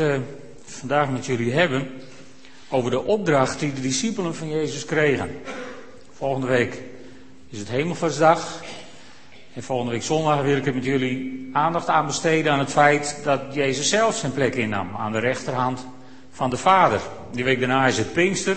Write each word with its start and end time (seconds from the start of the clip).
uh, 0.00 0.16
vandaag 0.64 1.10
met 1.10 1.26
jullie 1.26 1.52
hebben 1.52 1.90
over 2.68 2.90
de 2.90 3.02
opdracht 3.04 3.60
die 3.60 3.72
de 3.72 3.80
discipelen 3.80 4.34
van 4.34 4.48
Jezus 4.48 4.84
kregen. 4.84 5.30
Volgende 6.12 6.46
week 6.46 6.82
is 7.48 7.58
het 7.58 7.68
Hemelvaartsdag. 7.68 8.60
En 9.54 9.62
volgende 9.62 9.92
week 9.92 10.02
zondag 10.02 10.42
wil 10.42 10.56
ik 10.56 10.66
er 10.66 10.74
met 10.74 10.84
jullie 10.84 11.50
aandacht 11.52 11.88
aan 11.88 12.06
besteden 12.06 12.52
aan 12.52 12.58
het 12.58 12.70
feit 12.70 13.20
dat 13.24 13.40
Jezus 13.54 13.88
zelf 13.88 14.16
zijn 14.16 14.32
plek 14.32 14.54
innam 14.54 14.96
aan 14.96 15.12
de 15.12 15.18
rechterhand 15.18 15.86
van 16.30 16.50
de 16.50 16.56
Vader. 16.56 17.00
Die 17.32 17.44
week 17.44 17.58
daarna 17.58 17.86
is 17.86 17.98
het 17.98 18.12
Pinkster. 18.12 18.56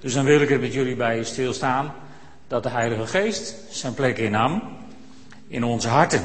Dus 0.00 0.14
dan 0.14 0.24
wil 0.24 0.40
ik 0.40 0.50
er 0.50 0.60
met 0.60 0.72
jullie 0.72 0.96
bij 0.96 1.24
stilstaan 1.24 1.94
dat 2.48 2.62
de 2.62 2.68
Heilige 2.68 3.06
Geest 3.06 3.54
zijn 3.70 3.94
plek 3.94 4.18
innam 4.18 4.62
in 5.46 5.64
onze 5.64 5.88
harten. 5.88 6.24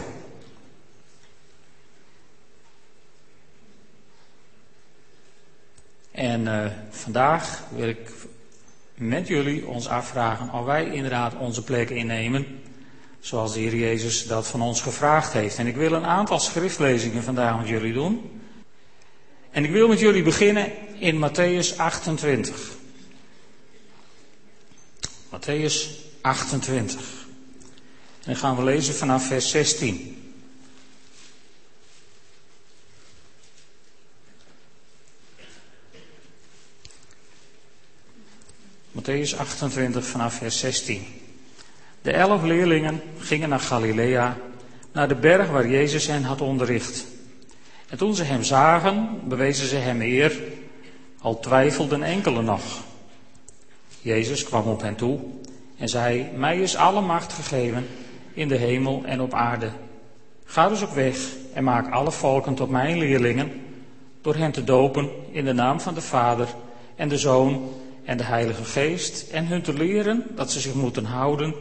En 6.14 6.41
uh, 6.41 6.65
vandaag 6.89 7.64
wil 7.75 7.88
ik 7.88 8.11
met 8.93 9.28
jullie 9.28 9.68
ons 9.68 9.88
afvragen 9.88 10.51
of 10.54 10.65
wij 10.65 10.86
inderdaad 10.92 11.36
onze 11.38 11.64
plek 11.64 11.89
innemen, 11.89 12.61
zoals 13.19 13.54
de 13.54 13.60
Heer 13.60 13.75
Jezus 13.75 14.28
dat 14.28 14.47
van 14.47 14.61
ons 14.61 14.82
gevraagd 14.82 15.33
heeft. 15.33 15.57
En 15.57 15.68
ik 15.68 15.75
wil 15.75 15.93
een 15.93 16.05
aantal 16.05 16.39
schriftlezingen 16.39 17.24
vandaag 17.24 17.57
met 17.57 17.68
jullie 17.68 17.93
doen. 17.93 18.41
En 19.52 19.64
ik 19.64 19.71
wil 19.71 19.88
met 19.88 20.00
jullie 20.00 20.24
beginnen 20.24 20.71
in 21.00 21.29
Matthäus 21.29 21.78
28. 21.78 22.71
Matthäus 25.30 25.89
28. 26.21 27.00
En 27.00 28.25
dan 28.25 28.36
gaan 28.36 28.55
we 28.55 28.64
lezen 28.64 28.93
vanaf 28.93 29.27
vers 29.27 29.50
16. 29.50 30.22
Matthäus 38.94 39.36
28 39.38 40.05
vanaf 40.05 40.33
vers 40.33 40.59
16. 40.59 41.05
De 42.02 42.11
elf 42.11 42.44
leerlingen 42.44 43.02
gingen 43.17 43.49
naar 43.49 43.59
Galilea, 43.59 44.38
naar 44.91 45.08
de 45.08 45.16
berg 45.16 45.49
waar 45.49 45.67
Jezus 45.67 46.08
hen 46.08 46.23
had 46.23 46.41
onderricht. 46.41 47.05
En 47.89 47.97
toen 47.97 48.16
ze 48.16 48.23
hem 48.23 48.44
zagen, 48.44 49.19
bewezen 49.23 49.67
ze 49.67 49.75
hem 49.75 50.02
eer, 50.02 50.39
al 51.21 51.39
twijfelden 51.39 52.03
enkele 52.03 52.41
nog. 52.41 52.64
Jezus 54.02 54.44
kwam 54.44 54.67
op 54.67 54.81
hen 54.81 54.95
toe 54.95 55.19
en 55.77 55.89
zei, 55.89 56.30
mij 56.36 56.59
is 56.59 56.75
alle 56.75 57.02
macht 57.02 57.33
gegeven 57.33 57.88
in 58.33 58.47
de 58.47 58.58
hemel 58.58 59.02
en 59.05 59.21
op 59.21 59.33
aarde. 59.33 59.69
Ga 60.45 60.69
dus 60.69 60.81
op 60.81 60.94
weg 60.94 61.17
en 61.53 61.64
maak 61.64 61.91
alle 61.91 62.11
volken 62.11 62.55
tot 62.55 62.69
mijn 62.69 62.97
leerlingen, 62.97 63.52
door 64.21 64.36
hen 64.36 64.52
te 64.52 64.64
dopen 64.64 65.09
in 65.31 65.45
de 65.45 65.53
naam 65.53 65.80
van 65.80 65.94
de 65.94 66.02
Vader 66.02 66.47
en 66.95 67.09
de 67.09 67.17
Zoon 67.17 67.69
en 68.05 68.17
de 68.17 68.23
Heilige 68.23 68.63
Geest 68.63 69.29
en 69.29 69.47
hun 69.47 69.61
te 69.61 69.73
leren 69.73 70.25
dat 70.35 70.51
ze 70.51 70.59
zich 70.59 70.73
moeten 70.73 71.05
houden 71.05 71.53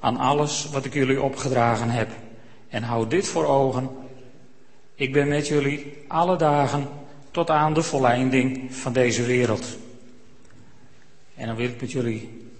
aan 0.00 0.16
alles 0.16 0.68
wat 0.70 0.84
ik 0.84 0.94
jullie 0.94 1.22
opgedragen 1.22 1.90
heb. 1.90 2.10
En 2.68 2.82
houd 2.82 3.10
dit 3.10 3.26
voor 3.26 3.46
ogen. 3.46 3.90
Ik 4.94 5.12
ben 5.12 5.28
met 5.28 5.48
jullie 5.48 5.96
alle 6.08 6.36
dagen 6.36 6.88
tot 7.30 7.50
aan 7.50 7.74
de 7.74 7.82
volleinding 7.82 8.74
van 8.74 8.92
deze 8.92 9.22
wereld. 9.22 9.76
En 11.34 11.46
dan 11.46 11.56
wil 11.56 11.68
ik 11.68 11.80
met 11.80 11.92
jullie 11.92 12.50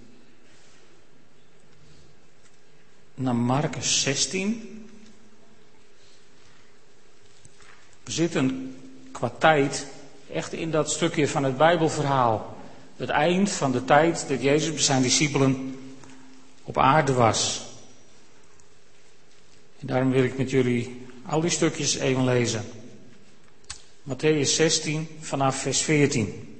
naar 3.15 3.35
Marcus 3.35 4.01
16. 4.01 4.87
We 8.03 8.11
zitten 8.11 8.75
qua 9.11 9.29
tijd 9.29 9.87
echt 10.33 10.53
in 10.53 10.71
dat 10.71 10.91
stukje 10.91 11.27
van 11.27 11.43
het 11.43 11.57
Bijbelverhaal 11.57 12.57
het 12.99 13.09
eind 13.09 13.51
van 13.51 13.71
de 13.71 13.85
tijd 13.85 14.25
dat 14.27 14.41
Jezus 14.41 14.73
bij 14.73 14.81
zijn 14.81 15.01
discipelen 15.01 15.79
op 16.63 16.77
aarde 16.77 17.13
was. 17.13 17.61
En 19.79 19.87
daarom 19.87 20.11
wil 20.11 20.23
ik 20.23 20.37
met 20.37 20.49
jullie 20.49 21.05
al 21.25 21.41
die 21.41 21.49
stukjes 21.49 21.95
even 21.95 22.23
lezen. 22.23 22.63
Matthäus 24.03 24.55
16 24.55 25.07
vanaf 25.19 25.55
vers 25.55 25.81
14. 25.81 26.57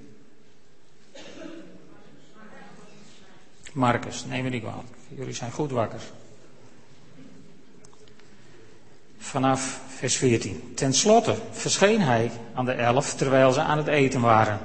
Marcus, 3.74 4.26
neem 4.26 4.44
me 4.44 4.50
niet 4.50 4.62
kwalijk. 4.62 4.88
Jullie 5.08 5.34
zijn 5.34 5.52
goed 5.52 5.72
wakker. 5.72 6.02
Vanaf 9.18 9.80
vers 9.88 10.16
14. 10.16 10.72
Ten 10.76 10.94
slotte 10.94 11.36
verscheen 11.52 12.02
hij 12.02 12.32
aan 12.54 12.66
de 12.66 12.72
elf 12.72 13.16
terwijl 13.16 13.52
ze 13.52 13.62
aan 13.62 13.78
het 13.78 13.88
eten 13.88 14.22
waren. 14.22 14.60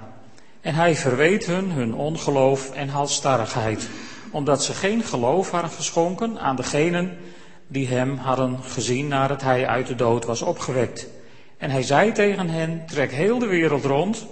En 0.65 0.75
hij 0.75 0.97
verweet 0.97 1.47
hun 1.47 1.71
hun 1.71 1.95
ongeloof 1.95 2.71
en 2.71 2.89
halstarrigheid, 2.89 3.89
omdat 4.31 4.63
ze 4.65 4.73
geen 4.73 5.03
geloof 5.03 5.51
hadden 5.51 5.71
geschonken 5.71 6.39
aan 6.41 6.57
degenen 6.57 7.17
die 7.67 7.89
hem 7.89 8.17
hadden 8.17 8.59
gezien 8.63 9.09
nadat 9.09 9.43
hij 9.43 9.67
uit 9.67 9.87
de 9.87 9.95
dood 9.95 10.25
was 10.25 10.43
opgewekt. 10.43 11.09
En 11.59 11.71
hij 11.71 11.83
zei 11.83 12.13
tegen 12.13 12.49
hen, 12.49 12.83
trek 12.87 13.13
heel 13.13 13.39
de 13.39 13.47
wereld 13.47 13.85
rond 13.85 14.27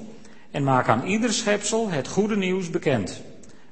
en 0.50 0.64
maak 0.64 0.88
aan 0.88 1.06
ieder 1.06 1.32
schepsel 1.32 1.90
het 1.90 2.08
goede 2.08 2.36
nieuws 2.36 2.70
bekend. 2.70 3.22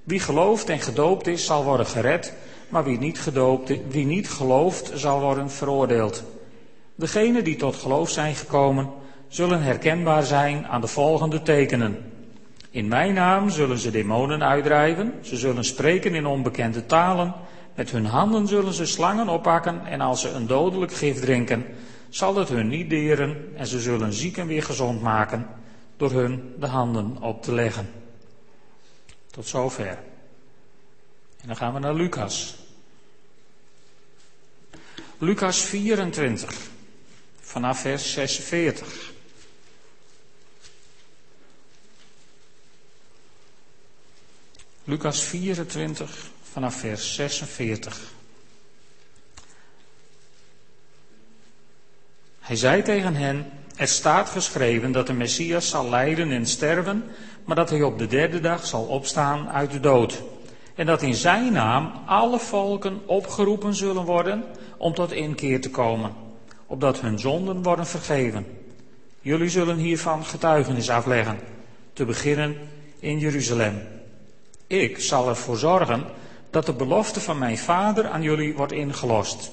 Wie 0.04 0.20
gelooft 0.20 0.68
en 0.68 0.80
gedoopt 0.80 1.26
is, 1.26 1.44
zal 1.44 1.64
worden 1.64 1.86
gered, 1.86 2.32
maar 2.68 2.84
wie 2.84 2.98
niet, 2.98 3.20
gedoopt, 3.20 3.72
wie 3.88 4.06
niet 4.06 4.30
gelooft, 4.30 4.90
zal 4.94 5.20
worden 5.20 5.50
veroordeeld. 5.50 6.24
Degenen 6.94 7.44
die 7.44 7.56
tot 7.56 7.76
geloof 7.76 8.10
zijn 8.10 8.34
gekomen, 8.34 8.90
zullen 9.28 9.62
herkenbaar 9.62 10.22
zijn 10.22 10.66
aan 10.66 10.80
de 10.80 10.86
volgende 10.86 11.42
tekenen. 11.42 12.09
In 12.70 12.88
mijn 12.88 13.14
naam 13.14 13.50
zullen 13.50 13.78
ze 13.78 13.90
demonen 13.90 14.42
uitdrijven, 14.42 15.14
ze 15.22 15.36
zullen 15.36 15.64
spreken 15.64 16.14
in 16.14 16.26
onbekende 16.26 16.86
talen, 16.86 17.34
met 17.74 17.90
hun 17.90 18.06
handen 18.06 18.46
zullen 18.46 18.72
ze 18.72 18.86
slangen 18.86 19.28
oppakken 19.28 19.86
en 19.86 20.00
als 20.00 20.20
ze 20.20 20.28
een 20.28 20.46
dodelijk 20.46 20.92
gif 20.92 21.20
drinken, 21.20 21.66
zal 22.08 22.36
het 22.36 22.48
hun 22.48 22.68
niet 22.68 22.90
deren 22.90 23.52
en 23.56 23.66
ze 23.66 23.80
zullen 23.80 24.12
zieken 24.12 24.46
weer 24.46 24.62
gezond 24.62 25.02
maken 25.02 25.46
door 25.96 26.10
hun 26.10 26.54
de 26.58 26.66
handen 26.66 27.22
op 27.22 27.42
te 27.42 27.52
leggen. 27.52 27.90
Tot 29.30 29.46
zover. 29.46 29.98
En 31.40 31.46
dan 31.46 31.56
gaan 31.56 31.72
we 31.72 31.78
naar 31.78 31.94
Lucas. 31.94 32.56
Lucas 35.18 35.62
24, 35.62 36.56
vanaf 37.40 37.80
vers 37.80 38.12
46. 38.12 39.12
Lucas 44.90 45.22
24 45.22 46.30
vanaf 46.42 46.74
vers 46.74 47.14
46. 47.14 48.12
Hij 52.40 52.56
zei 52.56 52.82
tegen 52.82 53.14
hen, 53.14 53.46
er 53.76 53.88
staat 53.88 54.28
geschreven 54.28 54.92
dat 54.92 55.06
de 55.06 55.12
Messias 55.12 55.68
zal 55.68 55.88
lijden 55.88 56.30
en 56.30 56.46
sterven, 56.46 57.04
maar 57.44 57.56
dat 57.56 57.70
hij 57.70 57.82
op 57.82 57.98
de 57.98 58.06
derde 58.06 58.40
dag 58.40 58.66
zal 58.66 58.84
opstaan 58.84 59.48
uit 59.48 59.70
de 59.70 59.80
dood. 59.80 60.22
En 60.74 60.86
dat 60.86 61.02
in 61.02 61.14
zijn 61.14 61.52
naam 61.52 61.92
alle 62.06 62.38
volken 62.38 63.00
opgeroepen 63.06 63.74
zullen 63.74 64.04
worden 64.04 64.44
om 64.76 64.94
tot 64.94 65.12
inkeer 65.12 65.60
te 65.60 65.70
komen, 65.70 66.12
opdat 66.66 67.00
hun 67.00 67.18
zonden 67.18 67.62
worden 67.62 67.86
vergeven. 67.86 68.46
Jullie 69.20 69.48
zullen 69.48 69.76
hiervan 69.76 70.24
getuigenis 70.24 70.90
afleggen, 70.90 71.38
te 71.92 72.04
beginnen 72.04 72.56
in 72.98 73.18
Jeruzalem. 73.18 73.98
Ik 74.70 74.98
zal 75.00 75.28
ervoor 75.28 75.56
zorgen 75.56 76.06
dat 76.50 76.66
de 76.66 76.72
belofte 76.72 77.20
van 77.20 77.38
mijn 77.38 77.58
vader 77.58 78.08
aan 78.08 78.22
jullie 78.22 78.54
wordt 78.54 78.72
ingelost. 78.72 79.50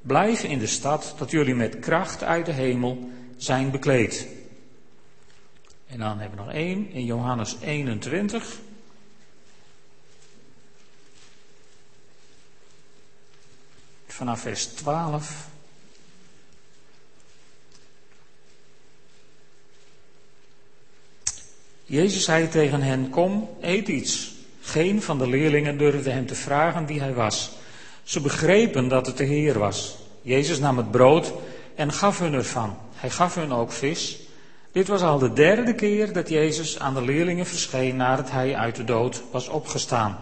Blijf 0.00 0.42
in 0.42 0.58
de 0.58 0.66
stad 0.66 1.14
dat 1.18 1.30
jullie 1.30 1.54
met 1.54 1.78
kracht 1.78 2.22
uit 2.22 2.46
de 2.46 2.52
hemel 2.52 3.10
zijn 3.36 3.70
bekleed. 3.70 4.26
En 5.86 5.98
dan 5.98 6.18
hebben 6.18 6.38
we 6.38 6.44
nog 6.44 6.54
één 6.54 6.90
in 6.90 7.04
Johannes 7.04 7.56
21. 7.60 8.58
Vanaf 14.06 14.40
vers 14.40 14.66
12. 14.66 15.48
Jezus 21.84 22.24
zei 22.24 22.48
tegen 22.48 22.82
hen: 22.82 23.10
Kom, 23.10 23.56
eet 23.60 23.88
iets. 23.88 24.29
Geen 24.60 25.02
van 25.02 25.18
de 25.18 25.28
leerlingen 25.28 25.78
durfde 25.78 26.10
hem 26.10 26.26
te 26.26 26.34
vragen 26.34 26.86
wie 26.86 27.00
hij 27.00 27.14
was. 27.14 27.50
Ze 28.02 28.20
begrepen 28.20 28.88
dat 28.88 29.06
het 29.06 29.16
de 29.16 29.24
Heer 29.24 29.58
was. 29.58 29.96
Jezus 30.22 30.58
nam 30.58 30.76
het 30.76 30.90
brood 30.90 31.32
en 31.74 31.92
gaf 31.92 32.18
hun 32.18 32.34
ervan. 32.34 32.76
Hij 32.94 33.10
gaf 33.10 33.34
hun 33.34 33.52
ook 33.52 33.72
vis. 33.72 34.18
Dit 34.72 34.88
was 34.88 35.02
al 35.02 35.18
de 35.18 35.32
derde 35.32 35.74
keer 35.74 36.12
dat 36.12 36.28
Jezus 36.28 36.78
aan 36.78 36.94
de 36.94 37.02
leerlingen 37.02 37.46
verscheen 37.46 37.96
nadat 37.96 38.30
hij 38.30 38.56
uit 38.56 38.76
de 38.76 38.84
dood 38.84 39.22
was 39.30 39.48
opgestaan. 39.48 40.18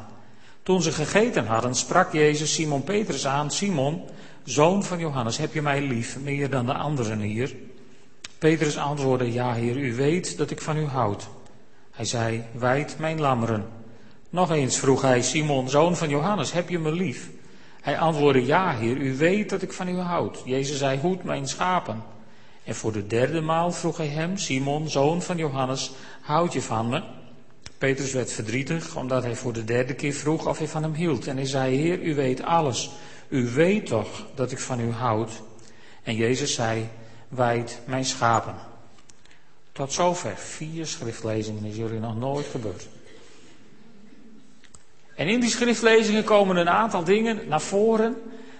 Toen 0.62 0.82
ze 0.82 0.93
gegeten 0.93 1.46
hadden, 1.46 1.75
sprak 1.75 2.12
Jezus 2.12 2.55
Simon 2.55 2.84
Petrus 2.84 3.26
aan: 3.26 3.50
Simon, 3.50 4.02
zoon 4.44 4.84
van 4.84 4.99
Johannes, 4.99 5.37
heb 5.37 5.55
je 5.55 5.62
mij 5.62 5.82
lief, 5.82 6.19
meer 6.23 6.50
dan 6.50 6.67
de 6.67 6.75
anderen 6.75 7.20
hier? 7.20 7.55
Petrus 8.38 8.76
antwoordde, 8.76 9.32
ja 9.32 9.52
heer, 9.52 9.76
u 9.76 9.94
weet 9.94 10.37
dat 10.37 10.50
ik 10.50 10.61
van 10.61 10.76
u 10.76 10.84
houd. 10.84 11.29
Hij 11.91 12.05
zei, 12.05 12.44
wijd 12.52 12.99
mijn 12.99 13.20
lammeren. 13.20 13.78
Nog 14.31 14.51
eens 14.51 14.79
vroeg 14.79 15.03
hij, 15.03 15.23
Simon, 15.23 15.69
zoon 15.69 15.97
van 15.97 16.09
Johannes, 16.09 16.53
heb 16.53 16.69
je 16.69 16.79
me 16.79 16.93
lief? 16.93 17.31
Hij 17.81 17.99
antwoordde, 17.99 18.47
ja 18.47 18.77
heer, 18.77 18.97
u 18.97 19.17
weet 19.17 19.51
dat 19.51 19.63
ik 19.63 19.73
van 19.73 19.89
u 19.89 19.99
houd. 19.99 20.43
Jezus 20.45 20.79
zei, 20.79 20.99
hoed 20.99 21.25
mijn 21.25 21.49
schapen. 21.49 22.03
En 22.65 22.75
voor 22.75 22.93
de 22.93 23.07
derde 23.07 23.41
maal 23.41 23.73
vroeg 23.73 23.97
hij 23.97 24.07
hem, 24.07 24.37
Simon, 24.37 24.89
zoon 24.89 25.23
van 25.23 25.37
Johannes, 25.37 25.93
houd 26.21 26.53
je 26.53 26.63
van 26.63 26.89
me? 26.89 27.03
Petrus 27.79 28.13
werd 28.13 28.33
verdrietig, 28.33 28.97
omdat 28.97 29.23
hij 29.23 29.37
voor 29.37 29.53
de 29.53 29.65
derde 29.65 29.95
keer 29.95 30.13
vroeg 30.13 30.47
of 30.47 30.59
hij 30.59 30.69
van 30.69 30.83
hem 30.83 30.95
hield. 30.95 31.27
En 31.27 31.37
hij 31.37 31.47
zei, 31.47 31.77
Heer, 31.77 32.03
u 32.03 32.15
weet 32.15 32.43
alles. 32.43 32.91
U 33.29 33.51
weet 33.51 33.87
toch 33.87 34.27
dat 34.35 34.53
ik 34.53 34.59
van 34.59 34.81
u 34.81 34.91
houd? 34.91 35.43
En 36.03 36.15
Jezus 36.15 36.55
zei, 36.55 36.89
wijd 37.29 37.81
mijn 37.85 38.05
schapen. 38.05 38.55
Tot 39.73 39.93
zover, 39.93 40.37
vier 40.37 40.87
schriftlezingen 40.87 41.65
is 41.65 41.77
jullie 41.77 42.01
nog 42.01 42.17
nooit 42.17 42.47
gebeurd. 42.47 42.89
En 45.19 45.29
in 45.29 45.41
die 45.41 45.50
schriftlezingen 45.50 46.25
komen 46.25 46.56
een 46.56 46.69
aantal 46.69 47.05
dingen 47.05 47.41
naar 47.49 47.61
voren 47.61 48.17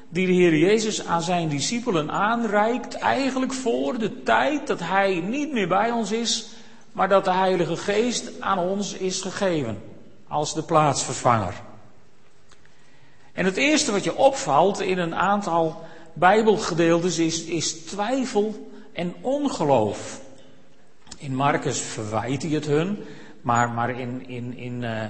die 0.09 0.27
de 0.27 0.33
Heer 0.33 0.57
Jezus 0.57 1.07
aan 1.07 1.23
zijn 1.23 1.49
discipelen 1.49 2.11
aanreikt, 2.11 2.95
eigenlijk 2.95 3.53
voor 3.53 3.99
de 3.99 4.23
tijd 4.23 4.67
dat 4.67 4.81
Hij 4.81 5.21
niet 5.21 5.53
meer 5.53 5.69
bij 5.69 5.91
ons 5.91 6.13
is, 6.13 6.49
maar 6.93 7.09
dat 7.09 7.25
de 7.25 7.33
Heilige 7.33 7.77
Geest 7.77 8.41
aan 8.41 8.59
ons 8.59 8.93
is 8.93 9.21
gegeven 9.21 9.83
als 10.29 10.55
de 10.55 10.63
plaatsvervanger. 10.63 11.55
En 13.33 13.45
het 13.45 13.57
eerste 13.57 13.93
wat 13.93 14.05
je 14.05 14.17
opvalt 14.17 14.81
in 14.81 14.99
een 14.99 15.15
aantal 15.15 15.85
Bijbelgedeeltes 16.13 17.19
is, 17.19 17.45
is 17.45 17.73
twijfel 17.73 18.71
en 18.93 19.15
ongeloof. 19.21 20.21
In 21.19 21.35
Marcus 21.35 21.81
verwijt 21.81 22.43
hij 22.43 22.51
het 22.51 22.67
hun, 22.67 23.05
maar, 23.41 23.71
maar 23.71 23.91
in, 23.91 24.29
in, 24.29 24.57
in, 24.57 24.83
uh, 24.83 25.05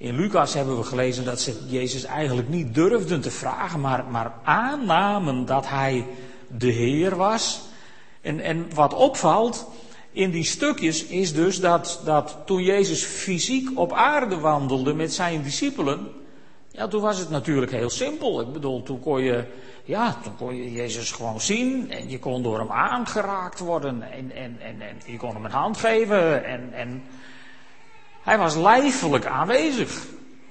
in 0.00 0.16
Lucas 0.16 0.54
hebben 0.54 0.76
we 0.76 0.82
gelezen 0.82 1.24
dat 1.24 1.40
ze 1.40 1.56
Jezus 1.66 2.04
eigenlijk 2.04 2.48
niet 2.48 2.74
durfden 2.74 3.20
te 3.20 3.30
vragen, 3.30 3.80
maar, 3.80 4.04
maar 4.04 4.32
aannamen 4.42 5.46
dat 5.46 5.68
hij 5.68 6.06
de 6.46 6.70
Heer 6.70 7.16
was. 7.16 7.60
En, 8.20 8.40
en 8.40 8.74
wat 8.74 8.94
opvalt 8.94 9.70
in 10.12 10.30
die 10.30 10.44
stukjes 10.44 11.04
is 11.04 11.32
dus 11.32 11.60
dat, 11.60 12.00
dat 12.04 12.36
toen 12.44 12.62
Jezus 12.62 13.04
fysiek 13.04 13.78
op 13.78 13.92
aarde 13.92 14.38
wandelde 14.38 14.94
met 14.94 15.12
zijn 15.12 15.42
discipelen, 15.42 16.08
ja, 16.70 16.88
toen 16.88 17.02
was 17.02 17.18
het 17.18 17.30
natuurlijk 17.30 17.72
heel 17.72 17.90
simpel. 17.90 18.40
Ik 18.40 18.52
bedoel, 18.52 18.82
toen 18.82 19.00
kon 19.00 19.22
je, 19.22 19.44
ja, 19.84 20.16
toen 20.22 20.36
kon 20.36 20.56
je 20.56 20.72
Jezus 20.72 21.12
gewoon 21.12 21.40
zien 21.40 21.90
en 21.90 22.10
je 22.10 22.18
kon 22.18 22.42
door 22.42 22.58
hem 22.58 22.70
aangeraakt 22.70 23.58
worden 23.58 24.02
en, 24.12 24.32
en, 24.34 24.56
en, 24.60 24.80
en 24.80 24.96
je 25.06 25.16
kon 25.16 25.34
hem 25.34 25.44
een 25.44 25.50
hand 25.50 25.76
geven 25.76 26.44
en, 26.44 26.72
en 26.72 27.02
hij 28.22 28.38
was 28.38 28.56
lijfelijk 28.56 29.26
aanwezig. 29.26 30.06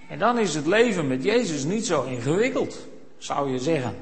En 0.09 0.19
dan 0.19 0.39
is 0.39 0.55
het 0.55 0.65
leven 0.65 1.07
met 1.07 1.23
Jezus 1.23 1.63
niet 1.63 1.85
zo 1.85 2.03
ingewikkeld, 2.03 2.87
zou 3.17 3.51
je 3.51 3.59
zeggen. 3.59 3.95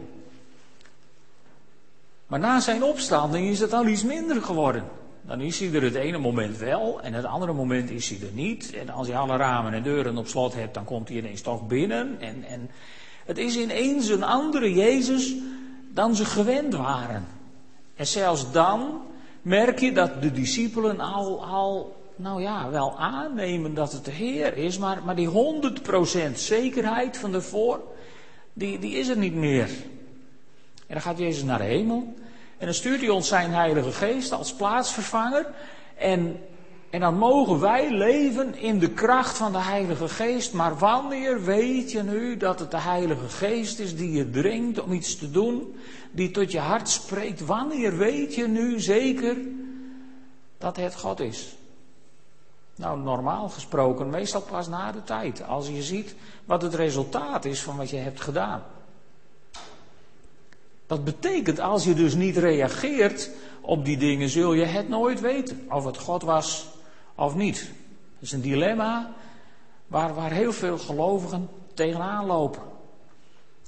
Maar 2.28 2.40
na 2.40 2.60
zijn 2.60 2.84
opstanding 2.84 3.50
is 3.50 3.60
het 3.60 3.74
al 3.74 3.88
iets 3.88 4.04
minder 4.04 4.42
geworden. 4.42 4.84
Dan 5.22 5.42
is 5.42 5.60
hij 5.60 5.74
er 5.74 5.84
het 5.84 5.96
ene 5.96 6.18
moment 6.18 6.58
wel 6.58 7.02
en 7.02 7.14
het 7.14 7.26
andere 7.26 7.54
moment 7.54 7.90
is 7.90 8.10
hij 8.10 8.28
er 8.28 8.34
niet. 8.34 8.74
En 8.74 8.90
als 8.90 9.08
je 9.08 9.16
alle 9.16 9.36
ramen 9.36 9.74
en 9.74 9.84
deuren 9.84 10.18
op 10.18 10.28
slot 10.28 10.54
hebt, 10.54 10.74
dan 10.74 10.84
komt 10.84 11.08
hij 11.08 11.18
ineens 11.18 11.42
toch 11.42 11.68
binnen. 11.68 12.18
En, 12.20 12.44
en 12.44 12.70
het 13.26 13.38
is 13.38 13.58
ineens 13.58 14.10
een 14.10 14.24
andere 14.24 14.74
Jezus 14.74 15.36
dan 15.94 16.16
ze 16.16 16.26
gewend 16.26 16.76
waren. 16.76 17.28
En 17.96 18.08
zelfs 18.08 18.52
dan 18.52 19.02
merk 19.42 19.80
je 19.80 19.92
dat 19.92 20.22
de 20.22 20.32
discipelen 20.32 21.00
al, 21.00 21.46
al 21.46 21.97
nou 22.18 22.42
ja, 22.42 22.70
wel 22.70 22.98
aannemen 22.98 23.74
dat 23.74 23.92
het 23.92 24.06
de 24.06 24.12
Heer 24.12 24.58
is, 24.58 24.78
maar, 24.78 25.04
maar 25.04 25.16
die 25.16 25.30
100% 25.30 26.34
zekerheid 26.34 27.18
van 27.18 27.34
ervoor, 27.34 27.82
die, 28.54 28.80
die 28.80 28.96
is 28.96 29.08
er 29.08 29.18
niet 29.18 29.36
meer. 29.36 29.70
En 30.88 30.94
dan 30.94 31.02
gaat 31.02 31.18
Jezus 31.18 31.44
naar 31.44 31.58
de 31.58 31.64
hemel. 31.64 32.14
En 32.58 32.66
dan 32.66 32.74
stuurt 32.74 33.00
hij 33.00 33.10
ons 33.10 33.28
zijn 33.28 33.52
Heilige 33.52 33.92
Geest 33.92 34.32
als 34.32 34.54
plaatsvervanger. 34.54 35.46
En, 35.96 36.40
en 36.90 37.00
dan 37.00 37.18
mogen 37.18 37.60
wij 37.60 37.92
leven 37.92 38.56
in 38.56 38.80
de 38.80 38.90
kracht 38.90 39.38
van 39.38 39.52
de 39.52 39.62
Heilige 39.62 40.08
Geest. 40.08 40.54
Maar 40.54 40.78
wanneer 40.78 41.44
weet 41.44 41.92
je 41.92 42.04
nu 42.04 42.38
dat 42.38 42.60
het 42.60 42.72
de 42.72 42.82
Heilige 42.82 43.30
Geest 43.30 43.80
is 43.80 43.96
die 43.96 44.12
je 44.12 44.30
dringt 44.30 44.82
om 44.82 44.92
iets 44.92 45.18
te 45.18 45.32
doen, 45.32 45.76
die 46.12 46.32
tot 46.32 46.52
je 46.52 46.60
hart 46.60 46.90
spreekt? 46.90 47.46
Wanneer 47.46 47.98
weet 47.98 48.36
je 48.36 48.48
nu 48.48 48.80
zeker 48.80 49.38
dat 50.58 50.76
het 50.76 50.96
God 50.96 51.20
is? 51.20 51.56
Nou, 52.78 53.00
normaal 53.00 53.50
gesproken, 53.50 54.10
meestal 54.10 54.42
pas 54.42 54.68
na 54.68 54.92
de 54.92 55.04
tijd. 55.04 55.44
Als 55.44 55.68
je 55.68 55.84
ziet 55.84 56.16
wat 56.46 56.62
het 56.62 56.74
resultaat 56.74 57.46
is 57.46 57.62
van 57.62 57.78
wat 57.78 57.90
je 57.90 57.98
hebt 57.98 58.22
gedaan. 58.22 58.64
Dat 60.88 61.04
betekent, 61.04 61.60
als 61.60 61.84
je 61.84 61.94
dus 61.94 62.16
niet 62.16 62.38
reageert 62.38 63.30
op 63.62 63.86
die 63.86 63.98
dingen, 63.98 64.30
zul 64.30 64.54
je 64.54 64.66
het 64.66 64.90
nooit 64.90 65.20
weten. 65.20 65.68
Of 65.70 65.86
het 65.86 65.98
God 65.98 66.22
was 66.24 66.68
of 67.16 67.36
niet. 67.36 67.60
Dat 68.14 68.22
is 68.22 68.32
een 68.32 68.42
dilemma 68.42 69.14
waar, 69.88 70.14
waar 70.14 70.32
heel 70.32 70.54
veel 70.54 70.78
gelovigen 70.78 71.50
tegenaan 71.74 72.26
lopen. 72.26 72.62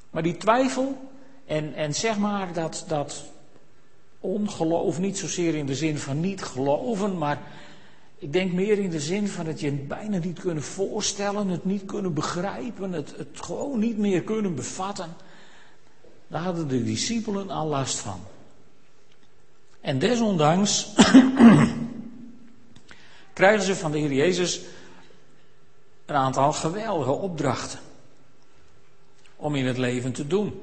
Maar 0.09 0.23
die 0.23 0.38
twijfel 0.38 1.09
en, 1.45 1.73
en 1.73 1.95
zeg 1.95 2.17
maar 2.17 2.53
dat, 2.53 2.85
dat 2.88 3.23
ongeloof, 4.19 5.00
niet 5.00 5.17
zozeer 5.17 5.56
in 5.56 5.65
de 5.65 5.75
zin 5.75 5.97
van 5.97 6.19
niet 6.19 6.44
geloven, 6.44 7.17
maar 7.17 7.41
ik 8.19 8.33
denk 8.33 8.51
meer 8.51 8.80
in 8.80 8.89
de 8.89 9.00
zin 9.00 9.27
van 9.27 9.45
het 9.45 9.60
je 9.60 9.71
bijna 9.71 10.18
niet 10.18 10.39
kunnen 10.39 10.63
voorstellen, 10.63 11.48
het 11.48 11.66
niet 11.66 11.86
kunnen 11.86 12.13
begrijpen, 12.13 12.92
het, 12.92 13.13
het 13.18 13.27
gewoon 13.33 13.80
niet 13.80 13.98
meer 13.98 14.21
kunnen 14.24 14.56
bevatten. 14.56 15.16
Daar 16.27 16.42
hadden 16.42 16.68
de 16.68 16.83
discipelen 16.83 17.50
al 17.50 17.68
last 17.68 17.98
van. 17.98 18.19
En 19.81 20.00
desondanks 20.00 20.88
krijgen 23.33 23.63
ze 23.66 23.75
van 23.75 23.92
de 23.92 23.98
Heer 23.98 24.13
Jezus 24.13 24.62
een 26.06 26.16
aantal 26.16 26.54
geweldige 26.54 27.12
opdrachten 27.12 27.80
om 29.36 29.56
in 29.56 29.66
het 29.66 29.77
leven 29.77 30.12
te 30.12 30.27
doen. 30.27 30.62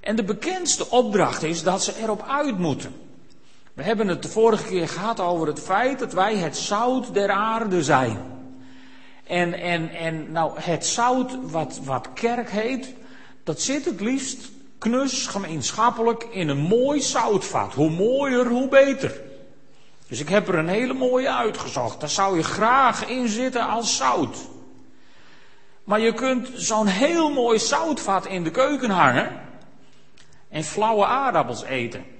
En 0.00 0.16
de 0.16 0.24
bekendste 0.24 0.90
opdracht 0.90 1.42
is 1.42 1.62
dat 1.62 1.84
ze 1.84 1.96
erop 1.96 2.22
uit 2.22 2.58
moeten. 2.58 3.07
We 3.78 3.84
hebben 3.84 4.08
het 4.08 4.22
de 4.22 4.28
vorige 4.28 4.64
keer 4.64 4.88
gehad 4.88 5.20
over 5.20 5.46
het 5.46 5.60
feit 5.60 5.98
dat 5.98 6.12
wij 6.12 6.36
het 6.36 6.56
zout 6.56 7.14
der 7.14 7.30
aarde 7.30 7.82
zijn. 7.82 8.18
En, 9.24 9.54
en, 9.54 9.90
en 9.90 10.32
nou, 10.32 10.60
het 10.60 10.86
zout 10.86 11.50
wat, 11.50 11.80
wat 11.84 12.12
kerk 12.12 12.50
heet, 12.50 12.94
dat 13.44 13.60
zit 13.60 13.84
het 13.84 14.00
liefst 14.00 14.50
knus 14.78 15.26
gemeenschappelijk 15.26 16.26
in 16.30 16.48
een 16.48 16.58
mooi 16.58 17.00
zoutvat. 17.00 17.74
Hoe 17.74 17.90
mooier, 17.90 18.46
hoe 18.46 18.68
beter. 18.68 19.20
Dus 20.08 20.20
ik 20.20 20.28
heb 20.28 20.48
er 20.48 20.54
een 20.54 20.68
hele 20.68 20.94
mooie 20.94 21.34
uitgezocht. 21.34 22.00
Daar 22.00 22.08
zou 22.08 22.36
je 22.36 22.42
graag 22.42 23.06
in 23.06 23.28
zitten 23.28 23.68
als 23.68 23.96
zout. 23.96 24.36
Maar 25.84 26.00
je 26.00 26.14
kunt 26.14 26.48
zo'n 26.54 26.86
heel 26.86 27.30
mooi 27.30 27.58
zoutvat 27.58 28.26
in 28.26 28.44
de 28.44 28.50
keuken 28.50 28.90
hangen 28.90 29.40
en 30.48 30.64
flauwe 30.64 31.04
aardappels 31.04 31.62
eten. 31.62 32.16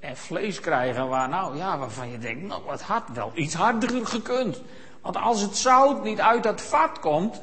En 0.00 0.16
vlees 0.16 0.60
krijgen 0.60 1.08
waar, 1.08 1.28
nou 1.28 1.56
ja, 1.56 1.78
waarvan 1.78 2.10
je 2.10 2.18
denkt, 2.18 2.42
nou, 2.42 2.62
wat 2.64 2.82
had 2.82 3.02
wel 3.12 3.32
iets 3.34 3.54
harder 3.54 4.06
gekund. 4.06 4.62
Want 5.00 5.16
als 5.16 5.40
het 5.40 5.56
zout 5.56 6.04
niet 6.04 6.20
uit 6.20 6.42
dat 6.42 6.60
vat 6.60 6.98
komt, 7.00 7.42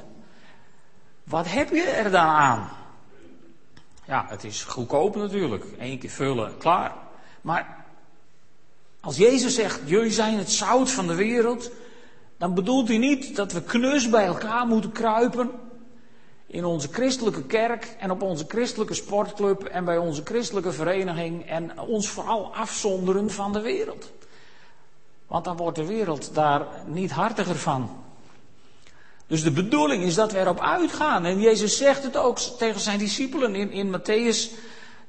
wat 1.24 1.52
heb 1.52 1.70
je 1.70 1.82
er 1.82 2.12
dan 2.12 2.28
aan? 2.28 2.70
Ja, 4.06 4.26
het 4.28 4.44
is 4.44 4.64
goedkoop 4.64 5.16
natuurlijk. 5.16 5.66
Eén 5.78 6.00
keer 6.00 6.10
vullen, 6.10 6.58
klaar. 6.58 6.94
Maar 7.42 7.86
als 9.00 9.18
Jezus 9.18 9.56
zegt, 9.56 9.82
jullie 9.86 10.12
zijn 10.12 10.38
het 10.38 10.52
zout 10.52 10.92
van 10.92 11.08
de 11.08 11.16
wereld, 11.16 11.72
dan 12.38 12.54
bedoelt 12.54 12.88
hij 12.88 12.98
niet 12.98 13.36
dat 13.36 13.52
we 13.52 13.64
knus 13.64 14.10
bij 14.10 14.26
elkaar 14.26 14.68
moeten 14.68 14.92
kruipen 14.92 15.52
in 16.48 16.66
onze 16.66 16.88
christelijke 16.92 17.44
kerk 17.44 17.96
en 18.00 18.12
op 18.12 18.22
onze 18.22 18.46
christelijke 18.48 18.94
sportclub 18.94 19.64
en 19.64 19.86
bij 19.86 19.98
onze 19.98 20.22
christelijke 20.24 20.72
vereniging 20.72 21.48
en 21.48 21.80
ons 21.80 22.10
vooral 22.10 22.56
afzonderen 22.56 23.32
van 23.32 23.54
de 23.54 23.62
wereld. 23.62 24.12
Want 25.28 25.46
dan 25.46 25.58
wordt 25.58 25.78
de 25.78 25.86
wereld 25.86 26.34
daar 26.34 26.68
niet 26.86 27.12
hartiger 27.12 27.56
van. 27.56 28.04
Dus 29.28 29.44
de 29.44 29.52
bedoeling 29.52 30.04
is 30.04 30.16
dat 30.16 30.32
we 30.32 30.40
erop 30.40 30.60
uitgaan. 30.60 31.26
En 31.26 31.40
Jezus 31.40 31.78
zegt 31.78 32.04
het 32.04 32.18
ook 32.18 32.38
tegen 32.38 32.80
zijn 32.80 33.00
discipelen 33.00 33.56
in, 33.56 33.72
in 33.72 33.98
Matthäus. 33.98 34.52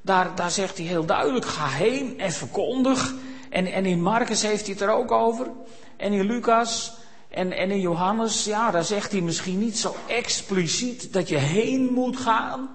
Daar, 0.01 0.35
daar 0.35 0.51
zegt 0.51 0.77
hij 0.77 0.85
heel 0.85 1.05
duidelijk: 1.05 1.45
ga 1.45 1.67
heen 1.67 2.19
en 2.19 2.31
verkondig. 2.31 3.13
En, 3.49 3.65
en 3.65 3.85
in 3.85 4.01
Marcus 4.01 4.41
heeft 4.41 4.65
hij 4.65 4.73
het 4.73 4.81
er 4.81 4.91
ook 4.91 5.11
over. 5.11 5.51
En 5.97 6.13
in 6.13 6.25
Lucas 6.25 6.96
en, 7.37 7.51
en 7.51 7.71
in 7.71 7.79
Johannes, 7.79 8.45
ja, 8.45 8.71
daar 8.71 8.83
zegt 8.83 9.11
hij 9.11 9.21
misschien 9.21 9.59
niet 9.59 9.77
zo 9.77 9.95
expliciet 10.07 11.13
dat 11.13 11.29
je 11.29 11.37
heen 11.37 11.93
moet 11.93 12.17
gaan. 12.17 12.69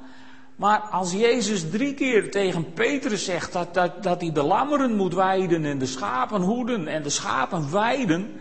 Maar 0.57 0.79
als 0.79 1.13
Jezus 1.13 1.71
drie 1.71 1.95
keer 1.95 2.31
tegen 2.31 2.73
Petrus 2.73 3.25
zegt 3.25 3.53
dat, 3.53 3.75
dat, 3.75 4.03
dat 4.03 4.21
hij 4.21 4.33
de 4.33 4.43
lammeren 4.43 4.97
moet 4.97 5.15
weiden 5.15 5.65
en 5.65 5.79
de 5.79 5.87
schapen 5.87 6.43
hoeden 6.43 6.87
en 6.87 7.03
de 7.03 7.11
schapen 7.11 7.71
weiden, 7.71 8.41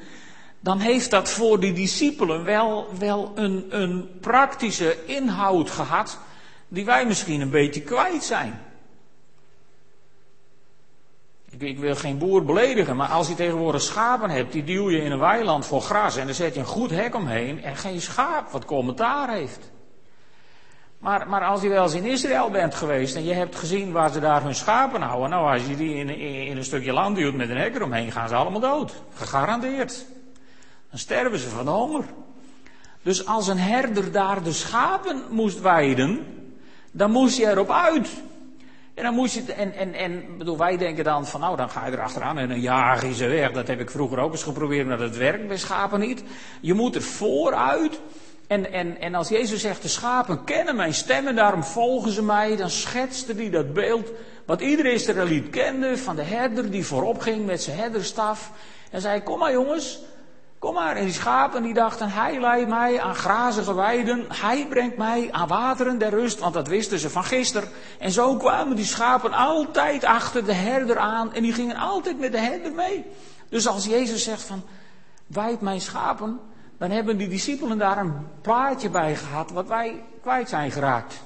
dan 0.60 0.80
heeft 0.80 1.12
dat 1.12 1.30
voor 1.30 1.60
die 1.60 1.74
discipelen 1.74 2.44
wel, 2.44 2.88
wel 3.00 3.32
een, 3.36 3.66
een 3.70 4.10
praktische 4.20 4.98
inhoud 5.06 5.70
gehad 5.70 6.20
die 6.68 6.86
wij 6.86 7.06
misschien 7.06 7.42
een 7.42 7.50
beetje 7.50 7.82
kwijt 7.82 8.24
zijn. 8.24 8.60
Ik, 11.62 11.80
wil 11.80 11.96
geen 11.96 12.18
boer 12.18 12.46
beledigen, 12.46 12.96
maar 12.96 13.08
als 13.08 13.28
je 13.28 13.36
tegenwoordig 13.36 13.82
schapen 13.82 14.30
hebt, 14.30 14.52
die 14.52 14.64
duw 14.64 14.90
je 14.90 15.02
in 15.02 15.12
een 15.12 15.20
weiland 15.20 15.66
voor 15.66 15.82
gras 15.82 16.18
en 16.18 16.26
dan 16.26 16.36
zet 16.36 16.54
je 16.54 16.60
een 16.60 16.66
goed 16.66 16.90
hek 16.90 17.16
omheen 17.16 17.64
en 17.64 17.76
geen 17.76 18.02
schaap 18.02 18.50
wat 18.50 18.66
commentaar 18.66 19.34
heeft. 19.34 19.72
Maar, 21.00 21.30
maar 21.30 21.46
als 21.46 21.62
je 21.62 21.70
wel 21.70 21.84
eens 21.84 21.94
in 21.94 22.06
Israël 22.06 22.50
bent 22.50 22.76
geweest 22.76 23.16
en 23.16 23.24
je 23.24 23.34
hebt 23.34 23.56
gezien 23.56 23.92
waar 23.92 24.12
ze 24.12 24.20
daar 24.20 24.44
hun 24.44 24.56
schapen 24.56 25.02
houden, 25.02 25.30
nou 25.30 25.54
als 25.54 25.66
je 25.66 25.76
die 25.76 25.96
in, 25.96 26.10
in, 26.10 26.46
in 26.48 26.58
een 26.58 26.64
stukje 26.64 26.94
land 26.94 27.16
duwt 27.16 27.36
met 27.36 27.50
een 27.50 27.58
hek 27.58 27.76
eromheen, 27.76 28.12
gaan 28.12 28.28
ze 28.28 28.36
allemaal 28.36 28.60
dood. 28.60 28.94
Gegarandeerd. 29.14 30.06
Dan 30.90 31.00
sterven 31.00 31.40
ze 31.40 31.50
van 31.50 31.66
de 31.66 31.72
honger. 31.72 32.04
Dus 33.02 33.26
als 33.26 33.48
een 33.48 33.60
herder 33.60 34.12
daar 34.12 34.44
de 34.44 34.52
schapen 34.54 35.24
moest 35.30 35.62
weiden, 35.62 36.26
dan 36.92 37.12
moest 37.12 37.38
je 37.38 37.48
erop 37.48 37.72
uit. 37.72 38.10
En 38.94 39.04
dan 39.04 39.14
moest 39.14 39.36
je, 39.36 39.54
en, 39.54 39.74
en, 39.74 39.94
en 39.94 40.38
bedoel, 40.38 40.58
wij 40.58 40.78
denken 40.78 41.04
dan 41.04 41.28
van 41.28 41.40
nou, 41.40 41.58
dan 41.58 41.70
ga 41.70 41.86
je 41.86 41.92
erachteraan 41.92 42.38
en 42.38 42.48
dan 42.48 42.60
jaag 42.60 43.02
je 43.02 43.14
ze 43.14 43.28
weg. 43.28 43.52
Dat 43.52 43.68
heb 43.68 43.80
ik 43.80 43.90
vroeger 43.90 44.20
ook 44.20 44.32
eens 44.32 44.44
geprobeerd, 44.44 44.88
maar 44.88 44.98
dat 44.98 45.16
werkt 45.16 45.48
bij 45.48 45.58
schapen 45.58 46.00
niet. 46.00 46.24
Je 46.62 46.74
moet 46.74 46.96
er 46.96 47.02
vooruit. 47.02 48.00
En, 48.48 48.72
en, 48.72 49.00
en 49.00 49.16
als 49.16 49.30
Jezus 49.30 49.62
zegt, 49.62 49.82
de 49.82 49.88
schapen 49.88 50.44
kennen 50.44 50.76
mijn 50.76 50.94
stem 50.94 51.28
en 51.28 51.36
daarom 51.36 51.64
volgen 51.64 52.12
ze 52.12 52.24
mij, 52.24 52.56
dan 52.56 52.70
schetste 52.70 53.34
hij 53.34 53.50
dat 53.50 53.74
beeld 53.74 54.12
wat 54.46 54.62
iedere 54.62 54.92
Israëliet 54.92 55.50
kende 55.50 55.98
van 55.98 56.16
de 56.16 56.24
herder 56.24 56.72
die 56.72 56.86
voorop 56.86 57.20
ging 57.20 57.46
met 57.46 57.62
zijn 57.62 57.78
herderstaf. 57.78 58.52
En 58.92 59.02
zei, 59.02 59.24
kom 59.24 59.40
maar 59.40 59.52
jongens, 59.52 60.00
Kom 60.62 60.74
maar, 60.74 60.96
en 60.96 61.04
die 61.04 61.14
schapen 61.14 61.64
die 61.64 61.74
dachten, 61.74 62.10
hij 62.10 62.40
leidt 62.40 62.70
mij 62.70 63.02
aan 63.02 63.16
grazige 63.16 63.74
weiden, 63.74 64.26
hij 64.28 64.68
brengt 64.70 64.98
mij 64.98 65.32
aan 65.32 65.48
wateren 65.48 65.98
der 65.98 66.10
rust, 66.10 66.40
want 66.40 66.54
dat 66.54 66.68
wisten 66.68 67.00
ze 67.00 67.10
van 67.10 67.24
gisteren. 67.24 67.70
En 68.00 68.12
zo 68.12 68.38
kwamen 68.38 68.76
die 68.76 68.86
schapen 68.86 69.34
altijd 69.34 70.04
achter 70.04 70.46
de 70.46 70.54
herder 70.54 70.98
aan 70.98 71.34
en 71.34 71.44
die 71.44 71.54
gingen 71.54 71.76
altijd 71.76 72.20
met 72.20 72.32
de 72.32 72.38
herder 72.38 72.72
mee. 72.72 73.06
Dus 73.50 73.68
als 73.68 73.86
Jezus 73.86 74.24
zegt 74.24 74.42
van, 74.42 74.64
wijd 75.28 75.62
mijn 75.62 75.82
schapen, 75.82 76.40
dan 76.78 76.92
hebben 76.92 77.18
die 77.18 77.28
discipelen 77.28 77.78
daar 77.78 77.98
een 77.98 78.28
plaatje 78.42 78.90
bij 78.90 79.16
gehad 79.16 79.52
wat 79.52 79.68
wij 79.68 80.04
kwijt 80.22 80.50
zijn 80.50 80.72
geraakt. 80.72 81.24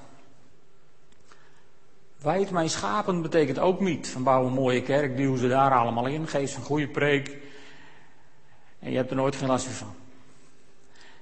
Wijd 2.21 2.51
mijn 2.51 2.69
schapen 2.69 3.21
betekent 3.21 3.59
ook 3.59 3.79
niet 3.79 4.07
van 4.07 4.23
bouw 4.23 4.45
een 4.45 4.53
mooie 4.53 4.81
kerk, 4.81 5.17
duwen 5.17 5.39
ze 5.39 5.47
daar 5.47 5.71
allemaal 5.71 6.07
in, 6.07 6.27
geef 6.27 6.49
ze 6.49 6.57
een 6.57 6.63
goede 6.63 6.87
preek. 6.87 7.44
En 8.85 8.91
je 8.91 8.97
hebt 8.97 9.09
er 9.09 9.15
nooit 9.15 9.35
geen 9.35 9.47
last 9.47 9.65
meer 9.65 9.75
van. 9.75 9.93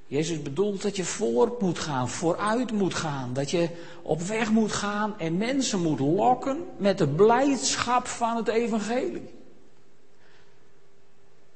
Jezus 0.07 0.41
bedoelt 0.41 0.81
dat 0.81 0.95
je 0.95 1.03
voort 1.03 1.61
moet 1.61 1.79
gaan, 1.79 2.09
vooruit 2.09 2.71
moet 2.71 2.93
gaan. 2.93 3.33
Dat 3.33 3.51
je 3.51 3.69
op 4.01 4.21
weg 4.21 4.51
moet 4.51 4.71
gaan 4.71 5.19
en 5.19 5.37
mensen 5.37 5.81
moet 5.81 5.99
lokken 5.99 6.65
met 6.77 6.97
de 6.97 7.07
blijdschap 7.07 8.07
van 8.07 8.35
het 8.35 8.47
evangelie. 8.47 9.29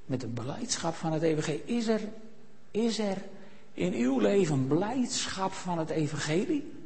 Met 0.06 0.22
de 0.22 0.28
blijdschap 0.28 0.96
van 0.96 1.12
het 1.12 1.22
evangelie. 1.22 1.64
Is 1.66 1.88
er, 1.88 2.02
is 2.72 3.00
er 3.00 3.18
in 3.74 3.94
uw 3.94 4.20
leven 4.20 4.68
blijdschap 4.68 5.54
van 5.54 5.78
het 5.78 5.90
evangelie? 5.90 6.77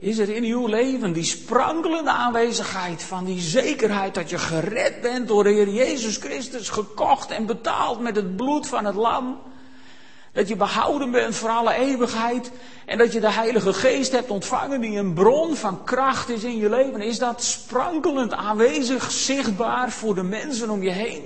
Is 0.00 0.18
er 0.18 0.28
in 0.28 0.44
uw 0.44 0.66
leven 0.66 1.12
die 1.12 1.24
sprankelende 1.24 2.10
aanwezigheid 2.10 3.02
van 3.02 3.24
die 3.24 3.40
zekerheid 3.40 4.14
dat 4.14 4.30
je 4.30 4.38
gered 4.38 5.00
bent 5.00 5.28
door 5.28 5.44
de 5.44 5.50
Heer 5.50 5.68
Jezus 5.68 6.16
Christus, 6.16 6.68
gekocht 6.68 7.30
en 7.30 7.46
betaald 7.46 8.00
met 8.00 8.16
het 8.16 8.36
bloed 8.36 8.66
van 8.66 8.84
het 8.84 8.94
lam? 8.94 9.38
Dat 10.32 10.48
je 10.48 10.56
behouden 10.56 11.10
bent 11.10 11.34
voor 11.34 11.48
alle 11.48 11.74
eeuwigheid 11.74 12.50
en 12.86 12.98
dat 12.98 13.12
je 13.12 13.20
de 13.20 13.32
Heilige 13.32 13.72
Geest 13.72 14.12
hebt 14.12 14.30
ontvangen 14.30 14.80
die 14.80 14.98
een 14.98 15.14
bron 15.14 15.56
van 15.56 15.84
kracht 15.84 16.28
is 16.28 16.44
in 16.44 16.56
je 16.56 16.68
leven. 16.68 17.00
Is 17.00 17.18
dat 17.18 17.44
sprankelend 17.44 18.32
aanwezig, 18.32 19.10
zichtbaar 19.10 19.90
voor 19.90 20.14
de 20.14 20.22
mensen 20.22 20.70
om 20.70 20.82
je 20.82 20.90
heen? 20.90 21.22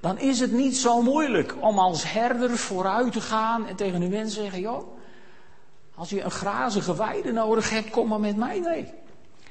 Dan 0.00 0.18
is 0.18 0.40
het 0.40 0.52
niet 0.52 0.76
zo 0.76 1.02
moeilijk 1.02 1.54
om 1.60 1.78
als 1.78 2.12
herder 2.12 2.56
vooruit 2.56 3.12
te 3.12 3.20
gaan 3.20 3.66
en 3.66 3.76
tegen 3.76 4.00
de 4.00 4.08
mensen 4.08 4.42
zeggen, 4.42 4.60
joh, 4.60 4.95
als 5.96 6.10
je 6.10 6.22
een 6.22 6.30
grazige 6.30 6.96
weide 6.96 7.32
nodig 7.32 7.70
hebt, 7.70 7.90
kom 7.90 8.08
maar 8.08 8.20
met 8.20 8.36
mij 8.36 8.60
mee. 8.60 8.92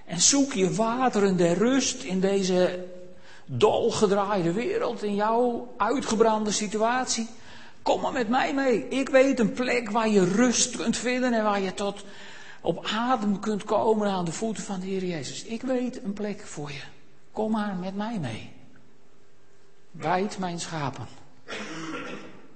En 0.06 0.22
zoek 0.22 0.54
je 0.54 0.74
wateren 0.74 1.38
der 1.38 1.58
rust 1.58 2.04
in 2.04 2.20
deze 2.20 2.86
dolgedraaide 3.46 4.54
wereld, 4.54 5.04
in 5.04 5.16
jouw 5.16 5.74
uitgebrande 5.78 6.52
situatie. 6.52 7.28
Kom 7.82 8.02
maar 8.02 8.12
met 8.12 8.30
mij 8.30 8.54
mee. 8.54 8.88
Ik 8.88 9.10
weet 9.10 9.40
een 9.40 9.54
plek 9.54 9.90
waar 9.90 10.10
je 10.10 10.26
rust 10.26 10.76
kunt 10.76 10.98
vinden 10.98 11.34
en 11.34 11.44
waar 11.44 11.62
je 11.62 11.74
tot 11.74 12.06
op 12.62 12.86
adem 12.86 13.40
kunt 13.40 13.64
komen 13.64 14.10
aan 14.10 14.26
de 14.26 14.32
voeten 14.32 14.64
van 14.64 14.80
de 14.80 14.86
Heer 14.86 15.04
Jezus. 15.04 15.44
Ik 15.44 15.62
weet 15.62 16.04
een 16.04 16.14
plek 16.14 16.42
voor 16.42 16.72
je. 16.72 16.82
Kom 17.32 17.52
maar 17.52 17.76
met 17.76 17.96
mij 17.96 18.20
mee. 18.20 18.52
Wijd 19.92 20.38
mijn 20.38 20.60
schapen. 20.60 21.08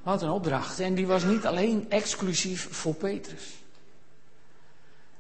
Wat 0.03 0.22
een 0.22 0.29
opdracht. 0.29 0.79
En 0.79 0.96
die 0.96 1.08
was 1.08 1.24
niet 1.24 1.46
alleen 1.46 1.86
exclusief 1.89 2.67
voor 2.72 2.93
Petrus. 2.93 3.59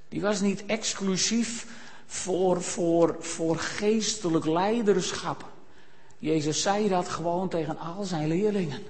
Die 0.09 0.21
was 0.21 0.41
niet 0.41 0.65
exclusief 0.65 1.67
voor, 2.05 2.61
voor, 2.61 3.15
voor 3.19 3.57
geestelijk 3.57 4.45
leiderschap. 4.45 5.45
Jezus 6.17 6.61
zei 6.61 6.89
dat 6.89 7.07
gewoon 7.07 7.49
tegen 7.49 7.77
al 7.77 8.03
zijn 8.03 8.27
leerlingen. 8.27 8.81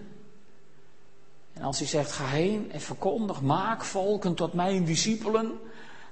En 1.53 1.61
als 1.61 1.77
hij 1.77 1.87
zegt, 1.87 2.11
ga 2.11 2.25
heen 2.25 2.71
en 2.71 2.81
verkondig, 2.81 3.41
maak 3.41 3.83
volken 3.83 4.33
tot 4.33 4.53
mijn 4.53 4.85
discipelen, 4.85 5.59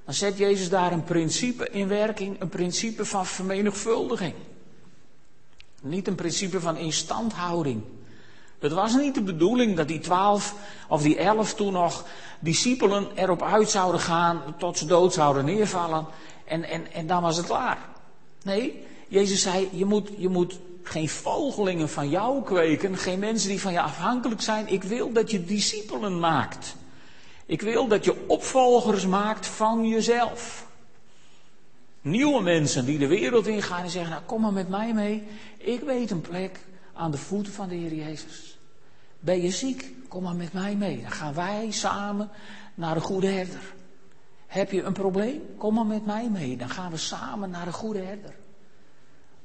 dan 0.05 0.13
zet 0.13 0.37
Jezus 0.37 0.69
daar 0.69 0.91
een 0.91 1.03
principe 1.03 1.69
in 1.69 1.87
werking, 1.87 2.41
een 2.41 2.49
principe 2.49 3.05
van 3.05 3.25
vermenigvuldiging. 3.25 4.33
Niet 5.81 6.07
een 6.07 6.15
principe 6.15 6.59
van 6.59 6.77
instandhouding. 6.77 7.83
Het 8.59 8.71
was 8.71 8.95
niet 8.95 9.15
de 9.15 9.21
bedoeling 9.21 9.75
dat 9.75 9.87
die 9.87 9.99
twaalf 9.99 10.55
of 10.87 11.01
die 11.01 11.17
elf 11.17 11.53
toen 11.53 11.73
nog 11.73 12.05
discipelen 12.39 13.07
erop 13.15 13.41
uit 13.41 13.69
zouden 13.69 14.01
gaan 14.01 14.41
tot 14.57 14.77
ze 14.77 14.85
dood 14.85 15.13
zouden 15.13 15.45
neervallen 15.45 16.05
en, 16.45 16.63
en, 16.63 16.91
en 16.93 17.07
dan 17.07 17.21
was 17.21 17.37
het 17.37 17.45
klaar. 17.45 17.77
Nee, 18.43 18.85
Jezus 19.07 19.41
zei, 19.41 19.69
je 19.71 19.85
moet, 19.85 20.09
je 20.17 20.29
moet 20.29 20.59
geen 20.83 21.09
volgelingen 21.09 21.89
van 21.89 22.09
jou 22.09 22.43
kweken, 22.43 22.97
geen 22.97 23.19
mensen 23.19 23.49
die 23.49 23.61
van 23.61 23.71
je 23.71 23.81
afhankelijk 23.81 24.41
zijn. 24.41 24.67
Ik 24.67 24.83
wil 24.83 25.11
dat 25.11 25.31
je 25.31 25.45
discipelen 25.45 26.19
maakt. 26.19 26.75
Ik 27.45 27.61
wil 27.61 27.87
dat 27.87 28.05
je 28.05 28.25
opvolgers 28.27 29.05
maakt 29.05 29.47
van 29.47 29.87
jezelf. 29.87 30.65
Nieuwe 32.01 32.41
mensen 32.41 32.85
die 32.85 32.97
de 32.97 33.07
wereld 33.07 33.47
ingaan 33.47 33.83
en 33.83 33.89
zeggen, 33.89 34.11
nou 34.11 34.23
kom 34.25 34.41
maar 34.41 34.53
met 34.53 34.69
mij 34.69 34.93
mee. 34.93 35.23
Ik 35.57 35.79
weet 35.79 36.11
een 36.11 36.21
plek 36.21 36.59
aan 36.97 37.11
de 37.11 37.17
voeten 37.17 37.53
van 37.53 37.67
de 37.67 37.75
Heer 37.75 37.93
Jezus. 37.93 38.57
Ben 39.19 39.41
je 39.41 39.51
ziek? 39.51 39.93
Kom 40.07 40.23
maar 40.23 40.35
met 40.35 40.53
mij 40.53 40.75
mee. 40.75 41.01
Dan 41.01 41.11
gaan 41.11 41.33
wij 41.33 41.71
samen 41.71 42.29
naar 42.73 42.93
de 42.93 43.01
goede 43.01 43.27
herder. 43.27 43.73
Heb 44.47 44.71
je 44.71 44.83
een 44.83 44.93
probleem? 44.93 45.41
Kom 45.57 45.73
maar 45.73 45.85
met 45.85 46.05
mij 46.05 46.29
mee. 46.29 46.57
Dan 46.57 46.69
gaan 46.69 46.91
we 46.91 46.97
samen 46.97 47.49
naar 47.49 47.65
de 47.65 47.73
goede 47.73 47.99
herder. 47.99 48.35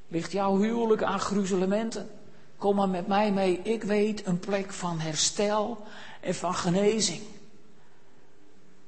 Ligt 0.07 0.31
jouw 0.31 0.57
huwelijk 0.57 1.03
aan 1.03 1.19
gruzelementen? 1.19 2.09
Kom 2.57 2.75
maar 2.75 2.89
met 2.89 3.07
mij 3.07 3.31
mee. 3.31 3.59
Ik 3.63 3.83
weet 3.83 4.25
een 4.25 4.39
plek 4.39 4.73
van 4.73 4.99
herstel 4.99 5.83
en 6.21 6.35
van 6.35 6.55
genezing. 6.55 7.21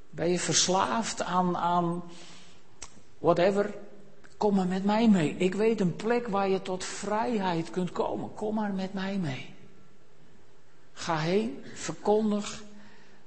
Ben 0.10 0.30
je 0.30 0.40
verslaafd 0.40 1.22
aan, 1.22 1.58
aan 1.58 2.04
whatever? 3.18 3.74
Kom 4.38 4.56
maar 4.56 4.68
met 4.68 4.86
mij 4.86 5.10
mee. 5.10 5.36
Ik 5.38 5.56
weet 5.56 5.80
een 5.80 5.96
plek 5.96 6.28
waar 6.28 6.50
je 6.50 6.62
tot 6.62 6.84
vrijheid 6.84 7.70
kunt 7.70 7.92
komen. 7.92 8.34
Kom 8.34 8.56
maar 8.56 8.74
met 8.74 8.94
mij 8.94 9.18
mee. 9.18 9.54
Ga 10.94 11.18
heen, 11.18 11.64
verkondig, 11.74 12.64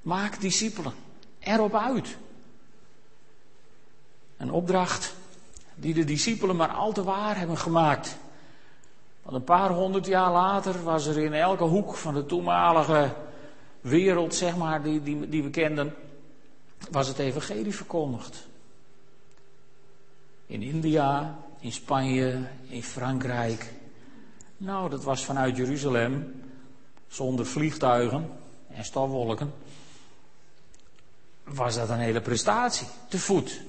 maak 0.01 0.41
discipelen. 0.41 0.93
Erop 1.39 1.75
uit. 1.75 2.17
Een 4.37 4.51
opdracht 4.51 5.15
die 5.75 5.93
de 5.93 6.03
discipelen 6.03 6.55
maar 6.55 6.71
al 6.71 6.91
te 6.91 7.03
waar 7.03 7.37
hebben 7.37 7.57
gemaakt. 7.57 8.17
Want 9.21 9.35
een 9.35 9.43
paar 9.43 9.69
honderd 9.69 10.05
jaar 10.05 10.31
later 10.31 10.83
was 10.83 11.05
er 11.05 11.17
in 11.17 11.33
elke 11.33 11.63
hoek 11.63 11.95
van 11.95 12.13
de 12.13 12.25
toenmalige 12.25 13.13
wereld, 13.81 14.35
zeg 14.35 14.57
maar, 14.57 14.83
die, 14.83 15.03
die, 15.03 15.29
die 15.29 15.43
we 15.43 15.49
kenden, 15.49 15.95
was 16.91 17.07
het 17.07 17.19
evangelie 17.19 17.75
verkondigd. 17.75 18.47
In 20.49 20.63
India, 20.63 21.39
in 21.59 21.71
Spanje, 21.71 22.47
in 22.67 22.83
Frankrijk. 22.83 23.73
Nou, 24.57 24.89
dat 24.89 25.03
was 25.03 25.25
vanuit 25.25 25.57
Jeruzalem, 25.57 26.41
zonder 27.07 27.45
vliegtuigen 27.45 28.29
en 28.67 28.85
stofwolken. 28.85 29.53
was 31.43 31.75
dat 31.75 31.89
een 31.89 31.99
hele 31.99 32.21
prestatie, 32.21 32.87
te 33.09 33.19
voet. 33.19 33.61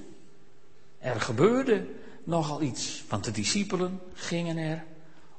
Er 0.99 1.21
gebeurde 1.21 1.87
nogal 2.23 2.61
iets, 2.61 3.03
want 3.09 3.23
de 3.23 3.31
discipelen 3.31 3.99
gingen 4.13 4.57
er 4.57 4.83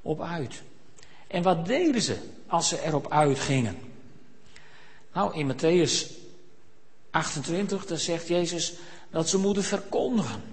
op 0.02 0.20
uit. 0.20 0.62
En 1.26 1.42
wat 1.42 1.66
deden 1.66 2.02
ze 2.02 2.18
als 2.46 2.68
ze 2.68 2.82
erop 2.82 3.10
uitgingen? 3.10 3.76
Nou, 5.12 5.34
in 5.34 5.52
Matthäus 5.54 6.10
28, 7.10 7.86
daar 7.86 7.98
zegt 7.98 8.28
Jezus 8.28 8.74
dat 9.10 9.28
ze 9.28 9.38
moeten 9.38 9.64
verkondigen. 9.64 10.52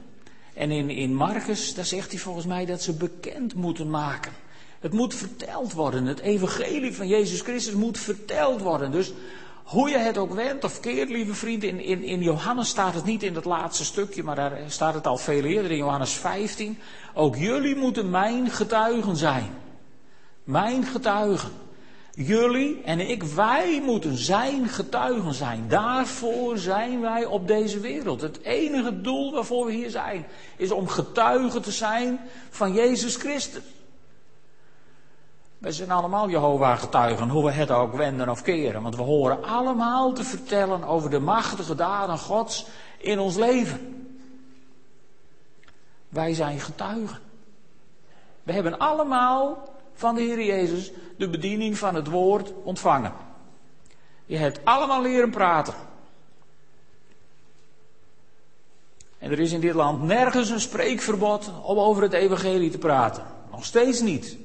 En 0.60 0.72
in, 0.72 0.90
in 0.90 1.16
Marcus, 1.16 1.74
daar 1.74 1.86
zegt 1.86 2.12
hij 2.12 2.20
volgens 2.20 2.46
mij 2.46 2.66
dat 2.66 2.82
ze 2.82 2.94
bekend 2.94 3.54
moeten 3.54 3.90
maken. 3.90 4.32
Het 4.80 4.94
moet 4.94 5.16
verteld 5.16 5.74
worden. 5.74 6.06
Het 6.06 6.20
evangelie 6.20 6.96
van 6.96 7.08
Jezus 7.08 7.42
Christus 7.42 7.74
moet 7.74 7.98
verteld 7.98 8.62
worden. 8.62 8.92
Dus 8.92 9.14
hoe 9.64 9.90
je 9.90 9.98
het 9.98 10.18
ook 10.18 10.34
wendt 10.34 10.64
of 10.64 10.80
keert, 10.80 11.10
lieve 11.10 11.34
vrienden, 11.34 11.70
in, 11.70 11.80
in, 11.80 12.04
in 12.04 12.22
Johannes 12.22 12.70
staat 12.70 12.94
het 12.94 13.06
niet 13.06 13.24
in 13.24 13.36
het 13.36 13.46
laatste 13.46 13.86
stukje, 13.86 14.24
maar 14.24 14.36
daar 14.36 14.58
staat 14.68 14.94
het 14.94 15.08
al 15.08 15.18
veel 15.18 15.44
eerder 15.44 15.72
in 15.72 15.78
Johannes 15.78 16.12
15. 16.12 16.78
Ook 17.14 17.36
jullie 17.36 17.76
moeten 17.76 18.10
mijn 18.10 18.50
getuigen 18.50 19.16
zijn. 19.16 19.50
Mijn 20.44 20.84
getuigen. 20.84 21.52
Jullie 22.22 22.82
en 22.84 23.00
ik, 23.00 23.24
wij 23.24 23.82
moeten 23.82 24.18
zijn 24.18 24.68
getuigen 24.68 25.34
zijn. 25.34 25.68
Daarvoor 25.68 26.58
zijn 26.58 27.02
wij 27.02 27.26
op 27.26 27.48
deze 27.48 27.80
wereld. 27.80 28.22
Het 28.22 28.42
enige 28.42 29.02
doel 29.02 29.32
waarvoor 29.32 29.66
we 29.66 29.72
hier 29.72 29.90
zijn, 29.90 30.26
is 30.58 30.72
om 30.72 30.88
getuigen 30.88 31.62
te 31.62 31.72
zijn 31.72 32.20
van 32.50 32.74
Jezus 32.74 33.16
Christus. 33.16 33.64
Wij 35.58 35.72
zijn 35.72 35.92
allemaal 35.92 36.30
Jehovah 36.30 36.80
getuigen, 36.80 37.30
hoe 37.30 37.46
we 37.46 37.52
het 37.52 37.72
ook 37.72 37.94
wenden 37.94 38.30
of 38.30 38.42
keren. 38.42 38.82
Want 38.82 38.96
we 38.96 39.02
horen 39.02 39.44
allemaal 39.44 40.14
te 40.14 40.24
vertellen 40.24 40.84
over 40.84 41.10
de 41.10 41.20
machtige 41.20 41.76
daden 41.76 42.18
Gods 42.18 42.66
in 42.98 43.20
ons 43.20 43.36
leven. 43.36 44.10
Wij 46.10 46.34
zijn 46.34 46.60
getuigen. 46.60 47.20
We 48.44 48.52
hebben 48.52 48.78
allemaal 48.78 49.68
van 50.00 50.16
de 50.16 50.22
Heer 50.22 50.46
Jezus 50.46 50.92
de 51.18 51.30
bediening 51.30 51.78
van 51.78 51.96
het 51.96 52.08
woord 52.08 52.54
ontvangen. 52.64 53.14
Je 54.26 54.38
hebt 54.38 54.60
allemaal 54.64 55.02
leren 55.02 55.30
praten. 55.30 55.74
En 59.18 59.32
er 59.32 59.40
is 59.40 59.52
in 59.52 59.60
dit 59.60 59.74
land 59.74 60.04
nergens 60.04 60.50
een 60.50 60.60
spreekverbod 60.60 61.52
om 61.64 61.78
over 61.78 62.04
het 62.04 62.14
evangelie 62.14 62.70
te 62.70 62.78
praten. 62.78 63.24
Nog 63.52 63.66
steeds 63.66 64.02
niet. 64.02 64.38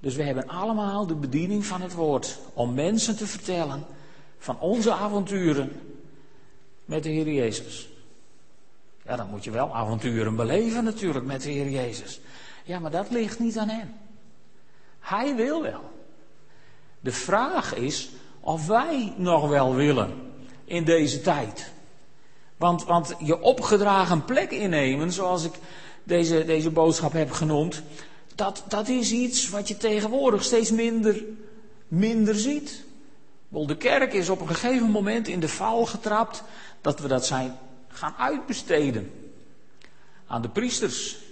Dus 0.00 0.14
we 0.14 0.22
hebben 0.22 0.48
allemaal 0.48 1.06
de 1.06 1.14
bediening 1.14 1.66
van 1.66 1.80
het 1.80 1.94
woord 1.94 2.38
om 2.52 2.74
mensen 2.74 3.16
te 3.16 3.26
vertellen 3.26 3.86
van 4.38 4.60
onze 4.60 4.92
avonturen 4.92 5.72
met 6.84 7.02
de 7.02 7.08
Heer 7.08 7.32
Jezus. 7.32 7.88
Ja, 9.04 9.16
dan 9.16 9.28
moet 9.30 9.44
je 9.44 9.50
wel 9.50 9.74
avonturen 9.74 10.36
beleven 10.36 10.84
natuurlijk 10.84 11.24
met 11.24 11.42
de 11.42 11.50
Heer 11.50 11.70
Jezus. 11.70 12.20
Ja, 12.64 12.78
maar 12.78 12.90
dat 12.90 13.10
ligt 13.10 13.38
niet 13.38 13.58
aan 13.58 13.68
hem. 13.68 14.05
Hij 15.06 15.34
wil 15.34 15.62
wel. 15.62 15.90
De 17.00 17.12
vraag 17.12 17.74
is 17.74 18.08
of 18.40 18.66
wij 18.66 19.14
nog 19.16 19.48
wel 19.48 19.74
willen 19.74 20.32
in 20.64 20.84
deze 20.84 21.20
tijd. 21.20 21.70
Want, 22.56 22.84
want 22.84 23.14
je 23.18 23.40
opgedragen 23.40 24.24
plek 24.24 24.50
innemen, 24.50 25.12
zoals 25.12 25.44
ik 25.44 25.52
deze, 26.04 26.44
deze 26.44 26.70
boodschap 26.70 27.12
heb 27.12 27.30
genoemd, 27.30 27.82
dat, 28.34 28.64
dat 28.68 28.88
is 28.88 29.12
iets 29.12 29.48
wat 29.48 29.68
je 29.68 29.76
tegenwoordig 29.76 30.44
steeds 30.44 30.70
minder, 30.70 31.22
minder 31.88 32.34
ziet. 32.34 32.84
De 33.48 33.76
kerk 33.76 34.12
is 34.12 34.28
op 34.28 34.40
een 34.40 34.48
gegeven 34.48 34.90
moment 34.90 35.28
in 35.28 35.40
de 35.40 35.48
val 35.48 35.86
getrapt 35.86 36.42
dat 36.80 37.00
we 37.00 37.08
dat 37.08 37.26
zijn 37.26 37.58
gaan 37.88 38.14
uitbesteden 38.18 39.12
aan 40.26 40.42
de 40.42 40.48
priesters. 40.48 41.24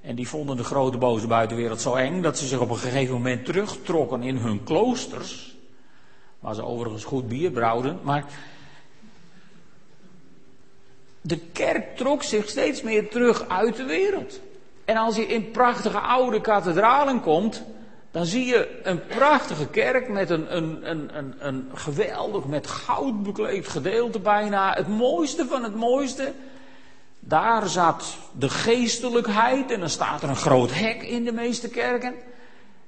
En 0.00 0.14
die 0.14 0.28
vonden 0.28 0.56
de 0.56 0.64
grote 0.64 0.98
boze 0.98 1.26
buitenwereld 1.26 1.80
zo 1.80 1.94
eng 1.94 2.22
dat 2.22 2.38
ze 2.38 2.46
zich 2.46 2.60
op 2.60 2.70
een 2.70 2.76
gegeven 2.76 3.14
moment 3.14 3.44
terugtrokken 3.44 4.22
in 4.22 4.36
hun 4.36 4.64
kloosters. 4.64 5.56
Waar 6.38 6.54
ze 6.54 6.64
overigens 6.64 7.04
goed 7.04 7.28
bier 7.28 7.50
brouwden. 7.50 7.98
Maar 8.02 8.24
de 11.20 11.38
kerk 11.38 11.96
trok 11.96 12.22
zich 12.22 12.48
steeds 12.48 12.82
meer 12.82 13.08
terug 13.08 13.48
uit 13.48 13.76
de 13.76 13.84
wereld. 13.84 14.40
En 14.84 14.96
als 14.96 15.16
je 15.16 15.26
in 15.26 15.50
prachtige 15.50 15.98
oude 15.98 16.40
kathedralen 16.40 17.20
komt, 17.20 17.64
dan 18.10 18.26
zie 18.26 18.44
je 18.44 18.80
een 18.82 19.06
prachtige 19.06 19.66
kerk 19.68 20.08
met 20.08 20.30
een, 20.30 20.56
een, 20.56 20.90
een, 20.90 21.18
een, 21.18 21.34
een 21.38 21.68
geweldig, 21.74 22.44
met 22.44 22.66
goud 22.66 23.22
bekleed 23.22 23.68
gedeelte 23.68 24.18
bijna. 24.18 24.74
Het 24.74 24.88
mooiste 24.88 25.46
van 25.46 25.62
het 25.62 25.74
mooiste. 25.74 26.32
Daar 27.30 27.68
zat 27.68 28.16
de 28.32 28.48
geestelijkheid 28.48 29.70
en 29.70 29.80
dan 29.80 29.88
staat 29.88 30.22
er 30.22 30.28
een 30.28 30.36
groot 30.36 30.74
hek 30.74 31.02
in 31.02 31.24
de 31.24 31.32
meeste 31.32 31.68
kerken. 31.68 32.14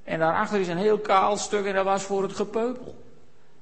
En 0.05 0.19
daarachter 0.19 0.61
is 0.61 0.69
een 0.69 0.77
heel 0.77 0.99
kaal 0.99 1.37
stuk 1.37 1.65
en 1.67 1.75
dat 1.75 1.85
was 1.85 2.03
voor 2.03 2.23
het 2.23 2.33
gepeupel. 2.33 2.95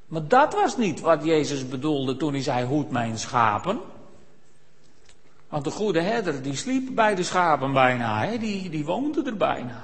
Maar 0.07 0.29
dat 0.29 0.55
was 0.55 0.77
niet 0.77 1.01
wat 1.01 1.25
Jezus 1.25 1.69
bedoelde 1.69 2.17
toen 2.17 2.33
hij 2.33 2.43
zei: 2.43 2.67
Hoed 2.67 2.91
mijn 2.91 3.19
schapen. 3.19 3.81
Want 5.49 5.65
de 5.65 5.71
goede 5.71 6.01
herder, 6.01 6.43
die 6.43 6.57
sliep 6.57 6.95
bij 6.95 7.15
de 7.15 7.23
schapen 7.23 7.73
bijna, 7.73 8.25
hè? 8.25 8.39
Die, 8.39 8.71
die 8.71 8.85
woonde 8.85 9.23
er 9.23 9.37
bijna. 9.37 9.83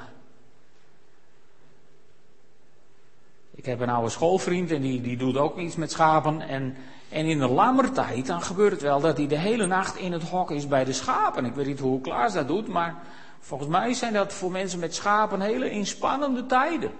Ik 3.54 3.64
heb 3.64 3.80
een 3.80 3.88
oude 3.88 4.10
schoolvriend 4.10 4.70
en 4.70 4.80
die, 4.80 5.00
die 5.00 5.16
doet 5.16 5.36
ook 5.36 5.58
iets 5.58 5.76
met 5.76 5.90
schapen. 5.90 6.40
En, 6.40 6.76
en 7.16 7.26
in 7.26 7.38
de 7.38 7.48
lammertijd, 7.48 8.26
dan 8.26 8.42
gebeurt 8.42 8.72
het 8.72 8.82
wel 8.82 9.00
dat 9.00 9.16
hij 9.16 9.26
de 9.26 9.38
hele 9.38 9.66
nacht 9.66 9.96
in 9.96 10.12
het 10.12 10.22
hok 10.22 10.50
is 10.50 10.68
bij 10.68 10.84
de 10.84 10.92
schapen. 10.92 11.44
Ik 11.44 11.54
weet 11.54 11.66
niet 11.66 11.80
hoe 11.80 12.00
Klaas 12.00 12.32
dat 12.32 12.48
doet, 12.48 12.68
maar 12.68 12.94
volgens 13.40 13.70
mij 13.70 13.94
zijn 13.94 14.12
dat 14.12 14.32
voor 14.32 14.50
mensen 14.50 14.78
met 14.78 14.94
schapen 14.94 15.40
hele 15.40 15.70
inspannende 15.70 16.46
tijden. 16.46 16.90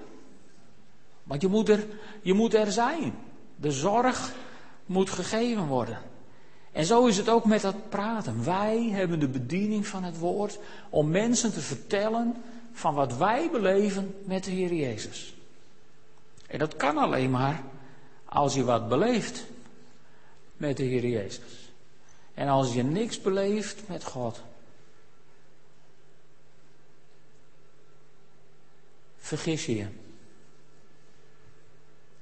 Want 1.23 1.41
je 1.41 1.49
moet 1.49 1.69
er, 1.69 1.87
je 2.23 2.33
moet 2.33 2.55
er 2.55 2.73
zijn. 2.73 3.15
De 3.57 3.71
zorg 3.71 4.33
moet 4.87 5.11
gegeven 5.11 5.67
worden. 5.67 5.99
En 6.73 6.85
zo 6.85 7.07
is 7.07 7.17
het 7.17 7.29
ook 7.29 7.45
met 7.45 7.61
dat 7.61 7.89
praten. 7.89 8.45
Wij 8.45 8.89
hebben 8.93 9.21
de 9.21 9.29
bediening 9.29 9.87
van 9.87 10.05
het 10.05 10.19
woord 10.19 10.59
om 10.91 11.11
mensen 11.11 11.53
te 11.53 11.61
vertellen 11.61 12.37
van 12.73 12.95
wat 12.95 13.17
wij 13.17 13.49
beleven 13.53 14.15
met 14.25 14.45
de 14.45 14.51
Heer 14.51 14.75
Jezus. 14.75 15.35
En 16.47 16.59
dat 16.59 16.77
kan 16.77 16.97
alleen 16.97 17.31
maar 17.31 17.63
als 18.25 18.55
je 18.55 18.65
wat 18.65 18.89
beleeft 18.89 19.47
met 20.57 20.77
de 20.77 20.83
Heer 20.83 21.07
Jezus. 21.07 21.73
En 22.35 22.49
als 22.49 22.75
je 22.75 22.83
niks 22.83 23.21
beleeft 23.21 23.89
met 23.89 24.05
God. 24.05 24.43
Vergis 29.17 29.67
je 29.67 29.77
je. 29.77 29.87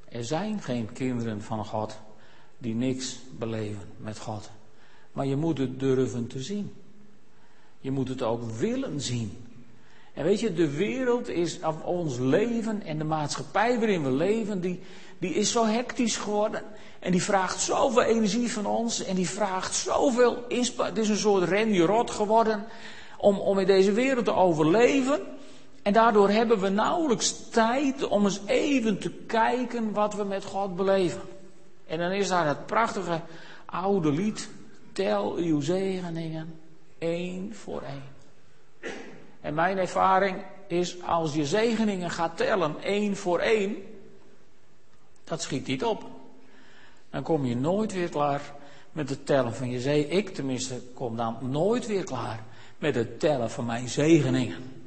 Er 0.08 0.24
zijn 0.24 0.62
geen 0.62 0.92
kinderen 0.92 1.42
van 1.42 1.64
God 1.64 1.98
die 2.58 2.74
niks 2.74 3.18
beleven 3.38 3.88
met 3.96 4.18
God. 4.18 4.50
Maar 5.12 5.26
je 5.26 5.36
moet 5.36 5.58
het 5.58 5.80
durven 5.80 6.26
te 6.26 6.42
zien. 6.42 6.72
Je 7.80 7.90
moet 7.90 8.08
het 8.08 8.22
ook 8.22 8.42
willen 8.42 9.00
zien. 9.00 9.43
En 10.14 10.24
weet 10.24 10.40
je, 10.40 10.52
de 10.52 10.70
wereld 10.70 11.28
is, 11.28 11.58
of 11.62 11.82
ons 11.82 12.18
leven 12.18 12.82
en 12.82 12.98
de 12.98 13.04
maatschappij 13.04 13.78
waarin 13.78 14.02
we 14.02 14.10
leven, 14.10 14.60
die, 14.60 14.80
die 15.18 15.34
is 15.34 15.52
zo 15.52 15.66
hectisch 15.66 16.16
geworden. 16.16 16.62
En 16.98 17.12
die 17.12 17.22
vraagt 17.22 17.60
zoveel 17.60 18.02
energie 18.02 18.52
van 18.52 18.66
ons. 18.66 19.04
En 19.04 19.14
die 19.14 19.28
vraagt 19.28 19.74
zoveel 19.74 20.44
inspanning. 20.48 20.96
Het 20.96 21.04
is 21.04 21.10
een 21.10 21.16
soort 21.16 21.48
renjerot 21.48 22.10
geworden 22.10 22.64
om, 23.18 23.38
om 23.38 23.58
in 23.58 23.66
deze 23.66 23.92
wereld 23.92 24.24
te 24.24 24.34
overleven. 24.34 25.20
En 25.82 25.92
daardoor 25.92 26.28
hebben 26.28 26.60
we 26.60 26.68
nauwelijks 26.68 27.48
tijd 27.50 28.08
om 28.08 28.24
eens 28.24 28.40
even 28.46 28.98
te 28.98 29.10
kijken 29.10 29.92
wat 29.92 30.14
we 30.14 30.24
met 30.24 30.44
God 30.44 30.76
beleven. 30.76 31.20
En 31.86 31.98
dan 31.98 32.10
is 32.10 32.28
daar 32.28 32.46
het 32.46 32.66
prachtige 32.66 33.20
oude 33.64 34.12
lied. 34.12 34.48
Tel 34.92 35.34
uw 35.34 35.60
zegeningen 35.60 36.54
één 36.98 37.54
voor 37.54 37.82
één. 37.82 38.12
En 39.44 39.54
mijn 39.54 39.78
ervaring 39.78 40.36
is 40.66 41.02
als 41.02 41.34
je 41.34 41.46
zegeningen 41.46 42.10
gaat 42.10 42.36
tellen 42.36 42.82
één 42.82 43.16
voor 43.16 43.38
één. 43.38 43.76
Dat 45.24 45.42
schiet 45.42 45.66
niet 45.66 45.84
op. 45.84 46.04
Dan 47.10 47.22
kom 47.22 47.44
je 47.44 47.56
nooit 47.56 47.92
weer 47.92 48.08
klaar 48.08 48.54
met 48.92 49.08
het 49.08 49.26
tellen 49.26 49.54
van 49.54 49.70
je 49.70 49.80
zegen. 49.80 50.10
Ik 50.10 50.34
tenminste 50.34 50.80
kom 50.94 51.16
dan 51.16 51.36
nooit 51.40 51.86
weer 51.86 52.04
klaar 52.04 52.42
met 52.78 52.94
het 52.94 53.20
tellen 53.20 53.50
van 53.50 53.66
mijn 53.66 53.88
zegeningen. 53.88 54.82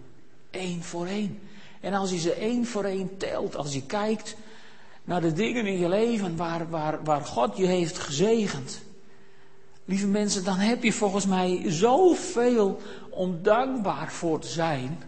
Eén 0.52 0.84
voor 0.84 1.06
één. 1.06 1.40
En 1.80 1.94
als 1.94 2.10
je 2.12 2.20
ze 2.20 2.34
één 2.34 2.66
voor 2.66 2.84
één 2.84 3.18
telt, 3.18 3.56
als 3.56 3.74
je 3.74 3.86
kijkt 3.86 4.36
naar 5.04 5.22
de 5.22 5.34
dingen 5.34 5.66
in 5.66 5.80
je 5.80 5.90
leven 5.90 6.36
waar, 6.36 6.70
waar, 6.70 7.04
waar 7.04 7.26
God 7.26 7.58
je 7.58 7.66
heeft 7.66 7.98
gezegend. 7.98 8.82
Lieve 9.88 10.08
mensen, 10.08 10.44
dan 10.44 10.58
heb 10.58 10.84
je 10.84 10.94
volgens 10.94 11.26
mij 11.26 11.64
zoveel 11.66 12.82
om 13.10 13.40
dankbaar 13.42 14.12
voor 14.12 14.40
te 14.40 14.48
zijn. 14.48 15.04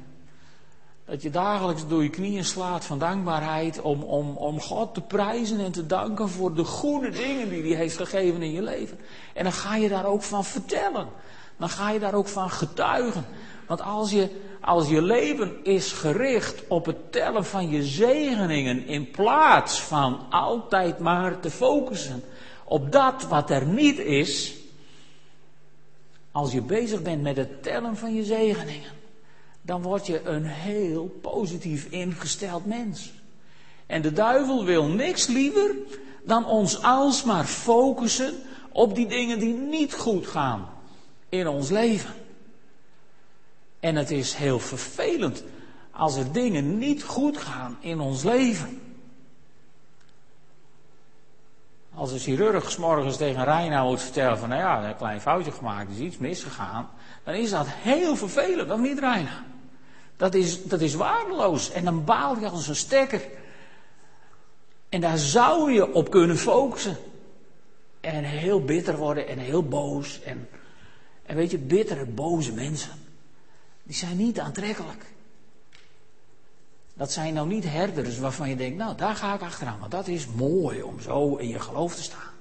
Dat 1.05 1.21
je 1.21 1.29
dagelijks 1.29 1.87
door 1.87 2.03
je 2.03 2.09
knieën 2.09 2.45
slaat 2.45 2.85
van 2.85 2.99
dankbaarheid 2.99 3.81
om, 3.81 4.03
om, 4.03 4.35
om 4.37 4.59
God 4.59 4.93
te 4.93 5.01
prijzen 5.01 5.59
en 5.59 5.71
te 5.71 5.85
danken 5.85 6.29
voor 6.29 6.53
de 6.53 6.63
goede 6.63 7.09
dingen 7.09 7.49
die 7.49 7.61
hij 7.61 7.75
heeft 7.75 7.97
gegeven 7.97 8.41
in 8.41 8.51
je 8.51 8.61
leven. 8.61 8.99
En 9.33 9.43
dan 9.43 9.53
ga 9.53 9.75
je 9.75 9.89
daar 9.89 10.05
ook 10.05 10.23
van 10.23 10.45
vertellen. 10.45 11.07
Dan 11.57 11.69
ga 11.69 11.91
je 11.91 11.99
daar 11.99 12.13
ook 12.13 12.27
van 12.27 12.49
getuigen. 12.49 13.25
Want 13.67 13.81
als 13.81 14.11
je, 14.11 14.29
als 14.61 14.89
je 14.89 15.01
leven 15.01 15.63
is 15.63 15.91
gericht 15.91 16.67
op 16.67 16.85
het 16.85 17.11
tellen 17.11 17.45
van 17.45 17.69
je 17.69 17.83
zegeningen 17.83 18.87
in 18.87 19.11
plaats 19.11 19.81
van 19.81 20.25
altijd 20.29 20.99
maar 20.99 21.39
te 21.39 21.49
focussen 21.49 22.23
op 22.65 22.91
dat 22.91 23.27
wat 23.27 23.49
er 23.49 23.65
niet 23.65 23.99
is, 23.99 24.57
als 26.39 26.51
je 26.51 26.61
bezig 26.61 27.01
bent 27.01 27.21
met 27.21 27.37
het 27.37 27.63
tellen 27.63 27.97
van 27.97 28.13
je 28.13 28.23
zegeningen, 28.23 28.91
dan 29.61 29.81
word 29.81 30.07
je 30.07 30.23
een 30.23 30.45
heel 30.45 31.17
positief 31.21 31.85
ingesteld 31.85 32.65
mens. 32.65 33.13
En 33.85 34.01
de 34.01 34.13
duivel 34.13 34.65
wil 34.65 34.87
niks 34.87 35.27
liever 35.27 35.75
dan 36.23 36.45
ons 36.45 36.81
alsmaar 36.81 37.45
focussen 37.45 38.33
op 38.71 38.95
die 38.95 39.07
dingen 39.07 39.39
die 39.39 39.53
niet 39.53 39.93
goed 39.93 40.27
gaan 40.27 40.69
in 41.29 41.47
ons 41.47 41.69
leven. 41.69 42.13
En 43.79 43.95
het 43.95 44.11
is 44.11 44.33
heel 44.33 44.59
vervelend 44.59 45.43
als 45.91 46.15
er 46.15 46.31
dingen 46.31 46.77
niet 46.77 47.03
goed 47.03 47.37
gaan 47.37 47.77
in 47.79 47.99
ons 47.99 48.23
leven. 48.23 48.81
Als 51.99 52.11
een 52.11 52.19
chirurg 52.19 52.77
morgens 52.77 53.17
tegen 53.17 53.43
Reina 53.43 53.83
moet 53.83 54.01
vertellen 54.01 54.37
van, 54.37 54.49
nou 54.49 54.61
ja, 54.61 54.89
een 54.89 54.95
klein 54.95 55.21
foutje 55.21 55.51
gemaakt, 55.51 55.91
is 55.91 55.97
iets 55.97 56.17
misgegaan, 56.17 56.89
dan 57.23 57.33
is 57.33 57.49
dat 57.49 57.65
heel 57.67 58.15
vervelend, 58.15 58.67
dan 58.67 58.81
niet 58.81 58.99
Reina. 58.99 59.45
Dat 60.17 60.33
is, 60.33 60.63
dat 60.63 60.81
is 60.81 60.93
waardeloos. 60.93 61.71
En 61.71 61.85
dan 61.85 62.03
baal 62.03 62.39
je 62.39 62.49
als 62.49 62.67
een 62.67 62.75
stekker. 62.75 63.21
En 64.89 65.01
daar 65.01 65.17
zou 65.17 65.71
je 65.71 65.93
op 65.93 66.09
kunnen 66.09 66.37
focussen. 66.37 66.97
En 68.01 68.23
heel 68.23 68.63
bitter 68.63 68.97
worden 68.97 69.27
en 69.27 69.37
heel 69.37 69.63
boos. 69.63 70.21
En, 70.21 70.49
en 71.25 71.35
weet 71.35 71.51
je, 71.51 71.57
bittere, 71.57 72.05
boze 72.05 72.53
mensen. 72.53 72.91
Die 73.83 73.95
zijn 73.95 74.17
niet 74.17 74.39
aantrekkelijk. 74.39 75.05
Dat 76.99 77.11
zijn 77.11 77.33
nou 77.33 77.47
niet 77.47 77.63
herders 77.63 78.19
waarvan 78.19 78.49
je 78.49 78.55
denkt, 78.55 78.77
nou 78.77 78.95
daar 78.95 79.15
ga 79.15 79.33
ik 79.33 79.41
achteraan. 79.41 79.79
Want 79.79 79.91
dat 79.91 80.07
is 80.07 80.27
mooi 80.27 80.81
om 80.81 80.99
zo 80.99 81.35
in 81.35 81.47
je 81.47 81.59
geloof 81.59 81.95
te 81.95 82.03
staan. 82.03 82.33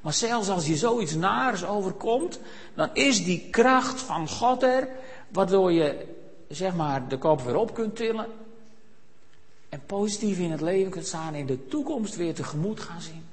Maar 0.00 0.12
zelfs 0.12 0.48
als 0.48 0.66
je 0.66 0.76
zoiets 0.76 1.14
naars 1.14 1.64
overkomt, 1.64 2.40
dan 2.74 2.90
is 2.92 3.24
die 3.24 3.48
kracht 3.50 4.00
van 4.00 4.28
God 4.28 4.62
er, 4.62 4.88
waardoor 5.28 5.72
je 5.72 6.06
zeg 6.48 6.74
maar 6.74 7.08
de 7.08 7.18
kop 7.18 7.40
weer 7.40 7.56
op 7.56 7.74
kunt 7.74 7.96
tillen. 7.96 8.26
En 9.68 9.82
positief 9.86 10.38
in 10.38 10.50
het 10.50 10.60
leven 10.60 10.90
kunt 10.90 11.06
staan 11.06 11.34
en 11.34 11.40
in 11.40 11.46
de 11.46 11.66
toekomst 11.66 12.16
weer 12.16 12.34
tegemoet 12.34 12.80
gaan 12.80 13.00
zien. 13.00 13.24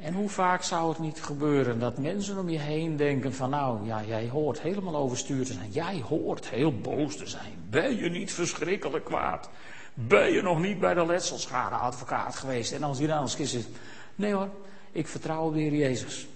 En 0.00 0.14
hoe 0.14 0.28
vaak 0.28 0.62
zou 0.62 0.88
het 0.88 0.98
niet 0.98 1.22
gebeuren 1.22 1.78
dat 1.78 1.98
mensen 1.98 2.38
om 2.38 2.48
je 2.48 2.58
heen 2.58 2.96
denken 2.96 3.34
van 3.34 3.50
nou, 3.50 3.86
ja, 3.86 4.02
jij 4.04 4.28
hoort 4.28 4.60
helemaal 4.60 4.96
overstuurd 4.96 5.46
te 5.46 5.52
zijn. 5.52 5.70
Jij 5.70 6.02
hoort 6.08 6.48
heel 6.48 6.78
boos 6.78 7.16
te 7.16 7.26
zijn. 7.26 7.52
Ben 7.70 7.96
je 7.96 8.10
niet 8.10 8.32
verschrikkelijk 8.32 9.04
kwaad? 9.04 9.48
Ben 9.94 10.32
je 10.32 10.42
nog 10.42 10.60
niet 10.60 10.80
bij 10.80 10.94
de 10.94 11.06
letselschadeadvocaat 11.06 12.36
geweest? 12.36 12.72
En 12.72 12.82
als 12.82 12.98
hij 12.98 13.06
dan 13.06 13.18
als 13.18 13.36
kist 13.36 13.50
zit, 13.50 13.68
nee 14.14 14.32
hoor, 14.32 14.48
ik 14.92 15.08
vertrouw 15.08 15.46
op 15.46 15.52
de 15.52 15.60
Heer 15.60 15.74
Jezus. 15.74 16.26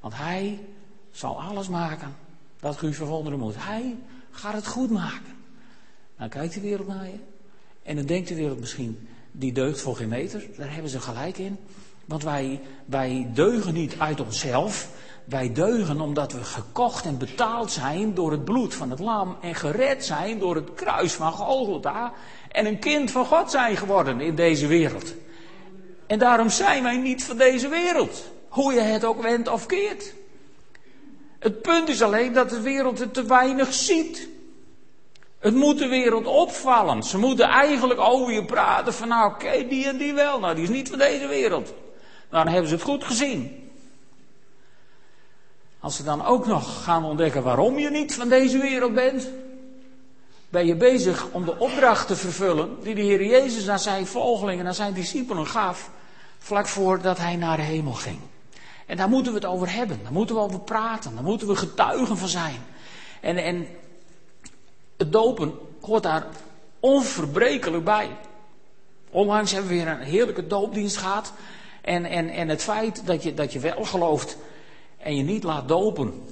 Want 0.00 0.14
Hij 0.16 0.60
zal 1.10 1.42
alles 1.42 1.68
maken 1.68 2.16
dat 2.60 2.82
u 2.82 2.94
verwonderen 2.94 3.38
moet. 3.38 3.54
Hij 3.58 3.96
gaat 4.30 4.54
het 4.54 4.66
goed 4.66 4.90
maken. 4.90 5.34
Dan 6.18 6.28
kijkt 6.28 6.54
de 6.54 6.60
wereld 6.60 6.86
naar 6.86 7.06
je. 7.06 7.18
En 7.82 7.96
dan 7.96 8.06
denkt 8.06 8.28
de 8.28 8.34
wereld 8.34 8.60
misschien, 8.60 9.08
die 9.32 9.52
deugt 9.52 9.80
voor 9.80 9.96
geen 9.96 10.08
meter. 10.08 10.46
Daar 10.56 10.72
hebben 10.72 10.90
ze 10.90 11.00
gelijk 11.00 11.38
in. 11.38 11.58
Want 12.06 12.22
wij, 12.22 12.60
wij 12.86 13.30
deugen 13.34 13.74
niet 13.74 13.94
uit 13.98 14.20
onszelf. 14.20 14.88
Wij 15.24 15.52
deugen 15.52 16.00
omdat 16.00 16.32
we 16.32 16.44
gekocht 16.44 17.04
en 17.04 17.18
betaald 17.18 17.72
zijn 17.72 18.14
door 18.14 18.30
het 18.30 18.44
bloed 18.44 18.74
van 18.74 18.90
het 18.90 18.98
lam. 18.98 19.36
En 19.40 19.54
gered 19.54 20.04
zijn 20.04 20.38
door 20.38 20.54
het 20.54 20.74
kruis 20.74 21.12
van 21.12 21.32
Golgotha. 21.32 22.12
En 22.50 22.66
een 22.66 22.78
kind 22.78 23.10
van 23.10 23.26
God 23.26 23.50
zijn 23.50 23.76
geworden 23.76 24.20
in 24.20 24.34
deze 24.34 24.66
wereld. 24.66 25.14
En 26.06 26.18
daarom 26.18 26.50
zijn 26.50 26.82
wij 26.82 26.96
niet 26.96 27.24
van 27.24 27.36
deze 27.36 27.68
wereld. 27.68 28.24
Hoe 28.48 28.72
je 28.72 28.80
het 28.80 29.04
ook 29.04 29.22
wendt 29.22 29.48
of 29.48 29.66
keert. 29.66 30.14
Het 31.38 31.62
punt 31.62 31.88
is 31.88 32.02
alleen 32.02 32.32
dat 32.32 32.50
de 32.50 32.60
wereld 32.60 32.98
het 32.98 33.14
te 33.14 33.24
weinig 33.24 33.72
ziet. 33.72 34.28
Het 35.38 35.54
moet 35.54 35.78
de 35.78 35.88
wereld 35.88 36.26
opvallen. 36.26 37.02
Ze 37.02 37.18
moeten 37.18 37.48
eigenlijk 37.48 38.00
over 38.00 38.32
je 38.32 38.44
praten 38.44 38.94
van 38.94 39.08
nou 39.08 39.32
oké, 39.32 39.66
die 39.68 39.86
en 39.86 39.96
die 39.96 40.14
wel. 40.14 40.40
Nou, 40.40 40.54
die 40.54 40.64
is 40.64 40.70
niet 40.70 40.88
van 40.88 40.98
deze 40.98 41.26
wereld. 41.26 41.74
Dan 42.30 42.48
hebben 42.48 42.68
ze 42.68 42.74
het 42.74 42.84
goed 42.84 43.04
gezien. 43.04 43.70
Als 45.80 45.96
ze 45.96 46.02
dan 46.02 46.24
ook 46.24 46.46
nog 46.46 46.84
gaan 46.84 47.04
ontdekken 47.04 47.42
waarom 47.42 47.78
je 47.78 47.90
niet 47.90 48.14
van 48.14 48.28
deze 48.28 48.58
wereld 48.58 48.94
bent, 48.94 49.28
ben 50.48 50.66
je 50.66 50.76
bezig 50.76 51.26
om 51.30 51.44
de 51.44 51.58
opdracht 51.58 52.06
te 52.06 52.16
vervullen 52.16 52.82
die 52.82 52.94
de 52.94 53.00
Heer 53.00 53.24
Jezus 53.24 53.68
aan 53.68 53.78
zijn 53.78 54.06
volgelingen, 54.06 54.66
aan 54.66 54.74
zijn 54.74 54.92
discipelen 54.92 55.46
gaf, 55.46 55.90
vlak 56.38 56.66
voordat 56.66 57.18
hij 57.18 57.36
naar 57.36 57.56
de 57.56 57.62
hemel 57.62 57.92
ging. 57.92 58.18
En 58.86 58.96
daar 58.96 59.08
moeten 59.08 59.32
we 59.32 59.38
het 59.38 59.48
over 59.48 59.72
hebben. 59.72 60.00
Daar 60.02 60.12
moeten 60.12 60.34
we 60.34 60.40
over 60.40 60.60
praten. 60.60 61.14
Daar 61.14 61.24
moeten 61.24 61.48
we 61.48 61.56
getuigen 61.56 62.16
van 62.16 62.28
zijn. 62.28 62.64
En, 63.20 63.36
en 63.36 63.66
het 64.96 65.12
dopen 65.12 65.54
hoort 65.80 66.02
daar 66.02 66.26
onverbrekelijk 66.80 67.84
bij. 67.84 68.10
Onlangs 69.10 69.52
hebben 69.52 69.70
we 69.70 69.76
weer 69.76 69.88
een 69.88 70.00
heerlijke 70.00 70.46
doopdienst 70.46 70.96
gehad. 70.96 71.32
En, 71.84 72.04
en, 72.04 72.28
en 72.28 72.48
het 72.48 72.62
feit 72.62 73.06
dat 73.06 73.22
je, 73.22 73.34
dat 73.34 73.52
je 73.52 73.58
wel 73.58 73.84
gelooft 73.84 74.36
en 74.98 75.16
je 75.16 75.22
niet 75.22 75.42
laat 75.42 75.68
dopen, 75.68 76.22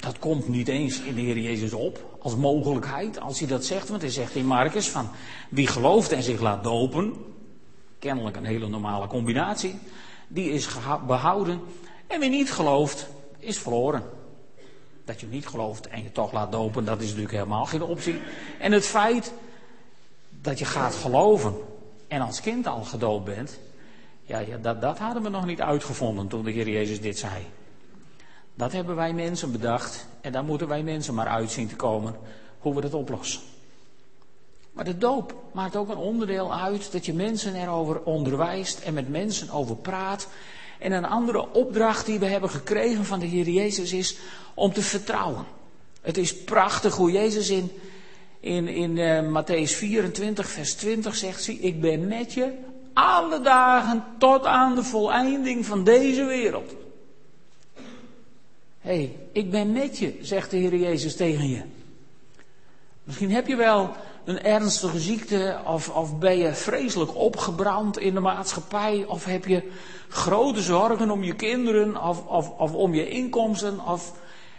dat 0.00 0.18
komt 0.18 0.48
niet 0.48 0.68
eens 0.68 1.00
in 1.00 1.14
de 1.14 1.20
Heer 1.20 1.38
Jezus 1.38 1.72
op 1.72 2.16
als 2.18 2.36
mogelijkheid. 2.36 3.20
Als 3.20 3.38
hij 3.38 3.48
dat 3.48 3.64
zegt, 3.64 3.88
want 3.88 4.02
hij 4.02 4.10
zegt 4.10 4.34
in 4.34 4.46
Marcus 4.46 4.88
van 4.88 5.10
wie 5.48 5.66
gelooft 5.66 6.12
en 6.12 6.22
zich 6.22 6.40
laat 6.40 6.64
dopen, 6.64 7.14
kennelijk 7.98 8.36
een 8.36 8.44
hele 8.44 8.68
normale 8.68 9.06
combinatie, 9.06 9.78
die 10.28 10.50
is 10.50 10.68
behouden 11.06 11.60
en 12.06 12.20
wie 12.20 12.30
niet 12.30 12.52
gelooft, 12.52 13.08
is 13.38 13.58
verloren. 13.58 14.02
Dat 15.04 15.20
je 15.20 15.26
niet 15.26 15.46
gelooft 15.46 15.88
en 15.88 16.02
je 16.02 16.12
toch 16.12 16.32
laat 16.32 16.52
dopen, 16.52 16.84
dat 16.84 17.00
is 17.00 17.06
natuurlijk 17.06 17.34
helemaal 17.34 17.64
geen 17.64 17.82
optie. 17.82 18.20
En 18.58 18.72
het 18.72 18.86
feit 18.86 19.32
dat 20.40 20.58
je 20.58 20.64
gaat 20.64 20.94
geloven 20.94 21.54
en 22.08 22.20
als 22.20 22.40
kind 22.40 22.66
al 22.66 22.82
gedoopt 22.82 23.24
bent, 23.24 23.58
ja, 24.32 24.38
ja 24.38 24.74
dat, 24.74 24.98
hadden 24.98 25.22
we 25.22 25.28
nog 25.28 25.46
niet 25.46 25.60
uitgevonden 25.60 26.28
toen 26.28 26.44
de 26.44 26.50
Heer 26.50 26.68
Jezus 26.68 27.00
dit 27.00 27.18
zei. 27.18 27.46
Dat 28.54 28.72
hebben 28.72 28.96
wij 28.96 29.12
mensen 29.12 29.52
bedacht 29.52 30.06
en 30.20 30.32
daar 30.32 30.44
moeten 30.44 30.68
wij 30.68 30.82
mensen 30.82 31.14
maar 31.14 31.26
uitzien 31.26 31.68
te 31.68 31.76
komen 31.76 32.14
hoe 32.58 32.74
we 32.74 32.80
dat 32.80 32.94
oplossen. 32.94 33.40
Maar 34.72 34.84
de 34.84 34.98
doop 34.98 35.34
maakt 35.52 35.76
ook 35.76 35.88
een 35.88 35.96
onderdeel 35.96 36.54
uit 36.54 36.92
dat 36.92 37.06
je 37.06 37.14
mensen 37.14 37.54
erover 37.54 38.02
onderwijst 38.02 38.80
en 38.80 38.94
met 38.94 39.08
mensen 39.08 39.50
over 39.50 39.76
praat 39.76 40.28
en 40.78 40.92
een 40.92 41.04
andere 41.04 41.52
opdracht 41.52 42.06
die 42.06 42.18
we 42.18 42.26
hebben 42.26 42.50
gekregen 42.50 43.04
van 43.04 43.18
de 43.18 43.26
Heer 43.26 43.48
Jezus 43.48 43.92
is 43.92 44.16
om 44.54 44.72
te 44.72 44.82
vertrouwen. 44.82 45.44
Het 46.00 46.16
is 46.16 46.44
prachtig 46.44 46.94
hoe 46.94 47.10
Jezus 47.10 47.50
in, 47.50 47.70
in, 48.40 48.68
in 48.68 48.96
uh, 48.96 49.42
Matthäus 49.42 49.76
24, 49.76 50.48
vers 50.48 50.74
20 50.74 51.14
zegt: 51.14 51.42
Zie, 51.42 51.58
ik 51.58 51.80
ben 51.80 52.08
met 52.08 52.32
je 52.32 52.52
alle 52.94 53.40
dagen 53.40 54.04
tot 54.18 54.46
aan 54.46 54.74
de 54.74 54.82
voleinding 54.82 55.66
van 55.66 55.84
deze 55.84 56.24
wereld. 56.24 56.74
Hé, 58.80 58.94
hey, 58.94 59.16
ik 59.32 59.50
ben 59.50 59.72
met 59.72 59.98
je, 59.98 60.18
zegt 60.20 60.50
de 60.50 60.56
Heer 60.56 60.76
Jezus 60.76 61.16
tegen 61.16 61.48
je. 61.48 61.62
Misschien 63.04 63.30
heb 63.30 63.46
je 63.46 63.56
wel 63.56 63.90
een 64.24 64.42
ernstige 64.42 64.98
ziekte 64.98 65.58
of, 65.66 65.88
of 65.88 66.18
ben 66.18 66.38
je 66.38 66.54
vreselijk 66.54 67.16
opgebrand 67.16 67.98
in 67.98 68.14
de 68.14 68.20
maatschappij 68.20 69.04
of 69.08 69.24
heb 69.24 69.46
je 69.46 69.70
grote 70.08 70.60
zorgen 70.60 71.10
om 71.10 71.22
je 71.22 71.34
kinderen 71.34 72.02
of, 72.02 72.26
of, 72.26 72.50
of 72.50 72.74
om 72.74 72.94
je 72.94 73.08
inkomsten. 73.08 73.86
Of, 73.86 74.12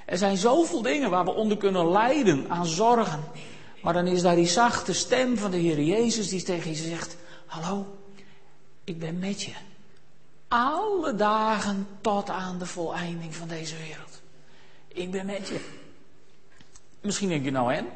er 0.05 0.17
zijn 0.17 0.37
zoveel 0.37 0.81
dingen 0.81 1.09
waar 1.09 1.25
we 1.25 1.33
onder 1.33 1.57
kunnen 1.57 1.91
lijden 1.91 2.45
aan 2.49 2.65
zorgen. 2.65 3.23
Maar 3.81 3.93
dan 3.93 4.07
is 4.07 4.21
daar 4.21 4.35
die 4.35 4.47
zachte 4.47 4.93
stem 4.93 5.37
van 5.37 5.51
de 5.51 5.57
Heer 5.57 5.81
Jezus 5.81 6.29
die 6.29 6.43
tegen 6.43 6.69
je 6.69 6.75
zegt, 6.75 7.17
hallo, 7.45 7.85
ik 8.83 8.99
ben 8.99 9.19
met 9.19 9.41
je. 9.41 9.53
Alle 10.47 11.15
dagen 11.15 11.87
tot 12.01 12.29
aan 12.29 12.59
de 12.59 12.65
voleinding 12.65 13.35
van 13.35 13.47
deze 13.47 13.77
wereld. 13.77 14.21
Ik 14.87 15.11
ben 15.11 15.25
met 15.25 15.47
je. 15.47 15.69
Misschien 17.01 17.29
denk 17.29 17.43
je 17.43 17.51
nou 17.51 17.73
en? 17.73 17.87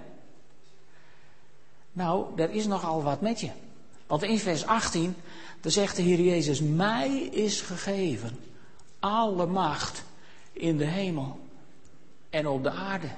Nou, 1.91 2.41
er 2.41 2.50
is 2.50 2.65
nogal 2.65 3.04
wat 3.04 3.21
met 3.21 3.39
je. 3.39 3.52
Want 4.08 4.23
in 4.23 4.39
vers 4.39 4.65
18, 4.65 5.15
dan 5.62 5.71
zegt 5.71 5.95
de 5.95 6.02
Heer 6.02 6.19
Jezus, 6.19 6.62
mij 6.62 7.19
is 7.21 7.62
gegeven 7.62 8.39
alle 9.00 9.45
macht 9.45 10.04
in 10.54 10.78
de 10.78 10.86
hemel 10.86 11.39
en 12.30 12.47
op 12.47 12.63
de 12.63 12.71
aarde. 12.71 13.10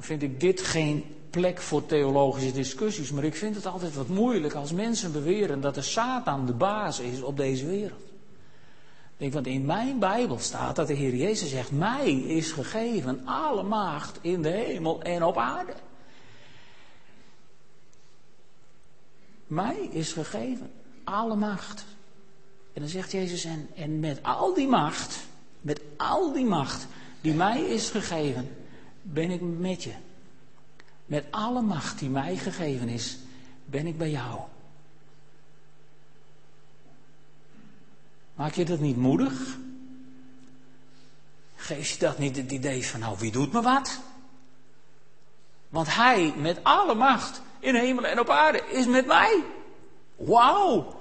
Dan 0.00 0.08
vind 0.08 0.22
ik 0.22 0.40
dit 0.40 0.60
geen 0.60 1.04
plek 1.30 1.60
voor 1.60 1.86
theologische 1.86 2.52
discussies. 2.52 3.10
Maar 3.10 3.24
ik 3.24 3.34
vind 3.34 3.54
het 3.54 3.66
altijd 3.66 3.94
wat 3.94 4.08
moeilijk 4.08 4.54
als 4.54 4.72
mensen 4.72 5.12
beweren 5.12 5.60
dat 5.60 5.74
de 5.74 5.82
Satan 5.82 6.46
de 6.46 6.52
baas 6.52 7.00
is 7.00 7.22
op 7.22 7.36
deze 7.36 7.66
wereld. 7.66 8.00
Ik 8.00 9.16
denk, 9.16 9.32
want 9.32 9.46
in 9.46 9.64
mijn 9.64 9.98
Bijbel 9.98 10.38
staat 10.38 10.76
dat 10.76 10.86
de 10.86 10.94
Heer 10.94 11.14
Jezus 11.14 11.50
zegt: 11.50 11.70
Mij 11.70 12.12
is 12.12 12.52
gegeven 12.52 13.26
alle 13.26 13.62
macht 13.62 14.18
in 14.20 14.42
de 14.42 14.48
hemel 14.48 15.02
en 15.02 15.22
op 15.22 15.36
aarde. 15.36 15.74
Mij 19.46 19.88
is 19.90 20.12
gegeven 20.12 20.70
alle 21.04 21.36
macht. 21.36 21.84
En 22.72 22.80
dan 22.80 22.90
zegt 22.90 23.12
Jezus: 23.12 23.44
en, 23.44 23.68
en 23.76 24.00
met 24.00 24.22
al 24.22 24.54
die 24.54 24.68
macht, 24.68 25.18
met 25.60 25.80
al 25.96 26.32
die 26.32 26.46
macht 26.46 26.86
die 27.20 27.34
mij 27.34 27.62
is 27.62 27.90
gegeven, 27.90 28.48
ben 29.02 29.30
ik 29.30 29.40
met 29.40 29.82
je. 29.82 29.92
Met 31.06 31.24
alle 31.30 31.62
macht 31.62 31.98
die 31.98 32.08
mij 32.08 32.36
gegeven 32.36 32.88
is, 32.88 33.18
ben 33.64 33.86
ik 33.86 33.98
bij 33.98 34.10
jou. 34.10 34.40
Maak 38.34 38.54
je 38.54 38.64
dat 38.64 38.80
niet 38.80 38.96
moedig? 38.96 39.58
Geef 41.56 41.90
je 41.90 41.98
dat 41.98 42.18
niet 42.18 42.36
het 42.36 42.52
idee 42.52 42.86
van, 42.86 43.00
nou, 43.00 43.18
wie 43.18 43.32
doet 43.32 43.52
me 43.52 43.62
wat? 43.62 44.00
Want 45.68 45.94
hij 45.94 46.34
met 46.36 46.64
alle 46.64 46.94
macht 46.94 47.42
in 47.58 47.74
hemel 47.74 48.04
en 48.06 48.20
op 48.20 48.30
aarde 48.30 48.62
is 48.70 48.86
met 48.86 49.06
mij. 49.06 49.44
Wauw. 50.16 51.00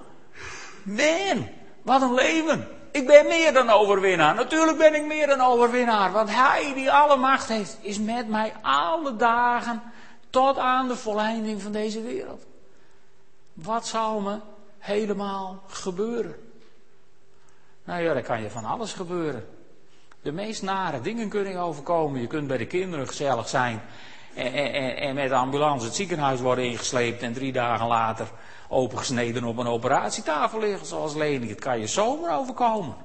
Man, 0.83 1.47
wat 1.81 2.01
een 2.01 2.13
leven. 2.13 2.78
Ik 2.91 3.07
ben 3.07 3.27
meer 3.27 3.53
dan 3.53 3.69
overwinnaar. 3.69 4.35
Natuurlijk 4.35 4.77
ben 4.77 4.95
ik 4.95 5.05
meer 5.05 5.27
dan 5.27 5.41
overwinnaar. 5.41 6.11
Want 6.11 6.29
hij 6.29 6.73
die 6.73 6.91
alle 6.91 7.17
macht 7.17 7.47
heeft, 7.47 7.77
is 7.81 7.99
met 7.99 8.27
mij 8.27 8.53
alle 8.61 9.15
dagen 9.15 9.81
tot 10.29 10.57
aan 10.57 10.87
de 10.87 10.95
volleinding 10.95 11.61
van 11.61 11.71
deze 11.71 12.01
wereld. 12.01 12.45
Wat 13.53 13.87
zal 13.87 14.19
me 14.19 14.39
helemaal 14.77 15.63
gebeuren? 15.67 16.35
Nou 17.83 18.01
ja, 18.01 18.13
er 18.13 18.23
kan 18.23 18.41
je 18.41 18.49
van 18.49 18.65
alles 18.65 18.93
gebeuren. 18.93 19.47
De 20.21 20.31
meest 20.31 20.61
nare 20.61 21.01
dingen 21.01 21.29
kunnen 21.29 21.51
je 21.51 21.59
overkomen. 21.59 22.21
Je 22.21 22.27
kunt 22.27 22.47
bij 22.47 22.57
de 22.57 22.67
kinderen 22.67 23.07
gezellig 23.07 23.49
zijn. 23.49 23.81
En, 24.35 24.53
en, 24.97 25.15
met 25.15 25.29
de 25.29 25.35
ambulance 25.35 25.85
het 25.85 25.95
ziekenhuis 25.95 26.39
worden 26.39 26.65
ingesleept. 26.65 27.21
En 27.21 27.33
drie 27.33 27.51
dagen 27.51 27.87
later 27.87 28.31
opengesneden 28.67 29.43
op 29.43 29.57
een 29.57 29.67
operatietafel 29.67 30.59
liggen. 30.59 30.87
Zoals 30.87 31.13
Leni. 31.15 31.49
Het 31.49 31.59
kan 31.59 31.79
je 31.79 31.87
zomaar 31.87 32.37
overkomen. 32.37 32.95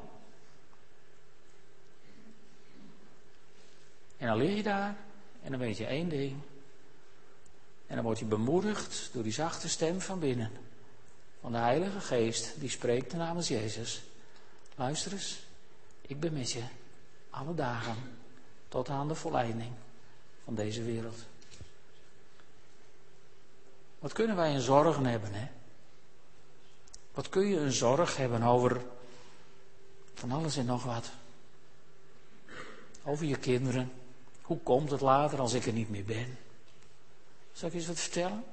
En 4.17 4.27
dan 4.27 4.37
lig 4.37 4.57
je 4.57 4.63
daar. 4.63 4.97
En 5.43 5.51
dan 5.51 5.61
weet 5.61 5.77
je 5.77 5.87
één 5.87 6.09
ding. 6.09 6.37
En 7.87 7.95
dan 7.95 8.05
word 8.05 8.19
je 8.19 8.25
bemoedigd 8.25 9.11
door 9.13 9.23
die 9.23 9.33
zachte 9.33 9.69
stem 9.69 10.01
van 10.01 10.19
binnen. 10.19 10.51
Van 11.41 11.53
de 11.53 11.59
Heilige 11.59 12.01
Geest. 12.01 12.61
Die 12.61 12.71
spreekt 12.71 13.13
namens 13.13 13.49
Jezus. 13.49 14.03
Luister 14.77 15.13
eens, 15.13 15.43
ik 16.01 16.21
ben 16.21 16.33
met 16.33 16.53
je 16.53 16.63
alle 17.31 17.55
dagen 17.55 17.97
tot 18.69 18.89
aan 18.89 19.09
de 19.09 19.15
volleinding 19.15 19.73
van 20.45 20.55
deze 20.55 20.83
wereld. 20.83 21.19
Wat 23.99 24.13
kunnen 24.13 24.37
wij 24.37 24.55
een 24.55 24.61
zorgen 24.61 25.05
hebben, 25.05 25.33
hè? 25.33 25.47
Wat 27.13 27.29
kun 27.29 27.47
je 27.47 27.57
een 27.57 27.73
zorg 27.73 28.17
hebben 28.17 28.43
over 28.43 28.85
van 30.15 30.33
alles 30.33 30.57
en 30.57 30.67
nog 30.67 30.85
wat? 30.85 31.11
Over 33.05 33.27
je 33.27 33.37
kinderen. 33.37 33.93
Hoe 34.43 34.59
komt 34.59 34.91
het 34.91 35.01
later 35.01 35.41
als 35.41 35.53
ik 35.53 35.67
er 35.67 35.73
niet 35.73 35.91
meer 35.91 36.05
ben? 36.05 36.39
Zal 37.53 37.69
ik 37.69 37.75
eens 37.75 37.87
wat 37.87 38.01
vertellen? 38.01 38.45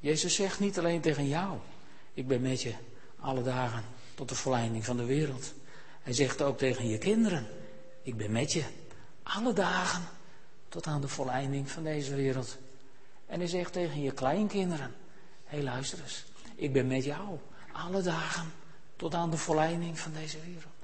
Jezus 0.00 0.34
zegt 0.34 0.60
niet 0.60 0.78
alleen 0.78 1.00
tegen 1.00 1.28
jou: 1.28 1.58
Ik 2.14 2.26
ben 2.26 2.40
met 2.40 2.62
je 2.62 2.74
alle 3.20 3.42
dagen 3.42 3.84
tot 4.14 4.28
de 4.28 4.34
volleinding 4.34 4.84
van 4.84 4.96
de 4.96 5.04
wereld. 5.04 5.52
Hij 6.02 6.12
zegt 6.12 6.42
ook 6.42 6.58
tegen 6.58 6.88
je 6.88 6.98
kinderen, 6.98 7.46
ik 8.02 8.16
ben 8.16 8.32
met 8.32 8.52
je 8.52 8.64
alle 9.22 9.52
dagen 9.52 10.08
tot 10.68 10.86
aan 10.86 11.00
de 11.00 11.08
volleinding 11.08 11.70
van 11.70 11.82
deze 11.82 12.14
wereld. 12.14 12.56
En 13.26 13.38
hij 13.38 13.48
zegt 13.48 13.72
tegen 13.72 14.02
je 14.02 14.12
kleinkinderen, 14.12 14.94
hé 15.44 15.56
hey, 15.56 15.62
luister 15.62 16.00
eens, 16.02 16.24
ik 16.54 16.72
ben 16.72 16.86
met 16.86 17.04
jou 17.04 17.38
alle 17.72 18.02
dagen 18.02 18.52
tot 18.96 19.14
aan 19.14 19.30
de 19.30 19.36
volleinding 19.36 19.98
van 19.98 20.12
deze 20.12 20.40
wereld. 20.40 20.76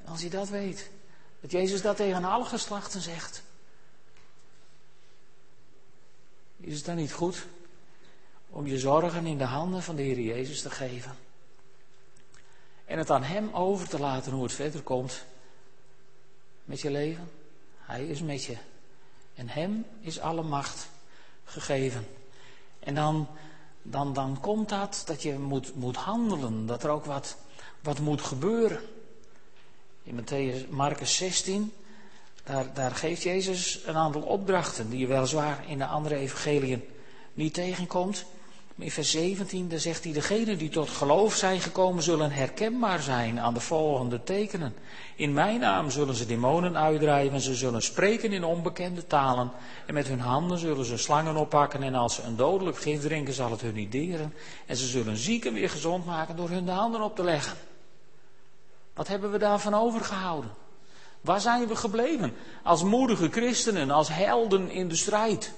En 0.00 0.06
als 0.06 0.22
je 0.22 0.30
dat 0.30 0.48
weet, 0.48 0.90
dat 1.40 1.50
Jezus 1.50 1.82
dat 1.82 1.96
tegen 1.96 2.24
alle 2.24 2.44
geslachten 2.44 3.00
zegt, 3.00 3.42
is 6.56 6.76
het 6.76 6.84
dan 6.84 6.96
niet 6.96 7.12
goed 7.12 7.46
om 8.48 8.66
je 8.66 8.78
zorgen 8.78 9.26
in 9.26 9.38
de 9.38 9.44
handen 9.44 9.82
van 9.82 9.96
de 9.96 10.02
Heer 10.02 10.20
Jezus 10.20 10.62
te 10.62 10.70
geven. 10.70 11.16
En 12.84 12.98
het 12.98 13.10
aan 13.10 13.22
Hem 13.22 13.50
over 13.52 13.88
te 13.88 13.98
laten 13.98 14.32
hoe 14.32 14.42
het 14.42 14.52
verder 14.52 14.82
komt 14.82 15.24
met 16.64 16.80
je 16.80 16.90
leven. 16.90 17.30
Hij 17.92 18.06
is 18.06 18.20
met 18.20 18.44
je. 18.44 18.56
En 19.34 19.48
Hem 19.48 19.86
is 20.00 20.20
alle 20.20 20.42
macht 20.42 20.88
gegeven. 21.44 22.06
En 22.78 22.94
dan, 22.94 23.28
dan, 23.82 24.12
dan 24.12 24.40
komt 24.40 24.68
dat 24.68 25.02
dat 25.06 25.22
je 25.22 25.38
moet, 25.38 25.74
moet 25.74 25.96
handelen, 25.96 26.66
dat 26.66 26.82
er 26.82 26.90
ook 26.90 27.04
wat, 27.04 27.36
wat 27.80 27.98
moet 27.98 28.22
gebeuren. 28.22 28.80
In 30.02 30.20
Matthäus, 30.20 30.68
Marcus 30.68 31.16
16, 31.16 31.72
daar, 32.44 32.74
daar 32.74 32.90
geeft 32.90 33.22
Jezus 33.22 33.80
een 33.86 33.96
aantal 33.96 34.22
opdrachten 34.22 34.90
die 34.90 34.98
je 34.98 35.06
weliswaar 35.06 35.68
in 35.68 35.78
de 35.78 35.86
andere 35.86 36.16
evangeliën 36.16 36.84
niet 37.34 37.54
tegenkomt. 37.54 38.24
In 38.82 38.90
vers 38.90 39.10
17 39.10 39.68
daar 39.68 39.78
zegt 39.78 40.04
hij, 40.04 40.12
degenen 40.12 40.58
die 40.58 40.68
tot 40.68 40.88
geloof 40.88 41.34
zijn 41.34 41.60
gekomen 41.60 42.02
zullen 42.02 42.30
herkenbaar 42.30 43.00
zijn 43.00 43.40
aan 43.40 43.54
de 43.54 43.60
volgende 43.60 44.22
tekenen. 44.22 44.74
In 45.16 45.32
mijn 45.32 45.60
naam 45.60 45.90
zullen 45.90 46.14
ze 46.14 46.26
demonen 46.26 46.76
uitdrijven, 46.76 47.40
ze 47.40 47.54
zullen 47.54 47.82
spreken 47.82 48.32
in 48.32 48.44
onbekende 48.44 49.06
talen 49.06 49.50
en 49.86 49.94
met 49.94 50.08
hun 50.08 50.20
handen 50.20 50.58
zullen 50.58 50.84
ze 50.84 50.96
slangen 50.96 51.36
oppakken 51.36 51.82
en 51.82 51.94
als 51.94 52.14
ze 52.14 52.22
een 52.22 52.36
dodelijk 52.36 52.78
gif 52.78 53.00
drinken 53.00 53.34
zal 53.34 53.50
het 53.50 53.60
hun 53.60 53.74
niet 53.74 53.92
deren 53.92 54.34
en 54.66 54.76
ze 54.76 54.86
zullen 54.86 55.16
zieken 55.16 55.52
weer 55.52 55.70
gezond 55.70 56.06
maken 56.06 56.36
door 56.36 56.48
hun 56.48 56.64
de 56.64 56.70
handen 56.70 57.02
op 57.02 57.16
te 57.16 57.24
leggen. 57.24 57.56
Wat 58.94 59.08
hebben 59.08 59.30
we 59.30 59.38
daarvan 59.38 59.74
overgehouden? 59.74 60.50
Waar 61.20 61.40
zijn 61.40 61.66
we 61.66 61.76
gebleven 61.76 62.34
als 62.62 62.82
moedige 62.82 63.28
christenen, 63.28 63.90
als 63.90 64.08
helden 64.08 64.70
in 64.70 64.88
de 64.88 64.96
strijd? 64.96 65.52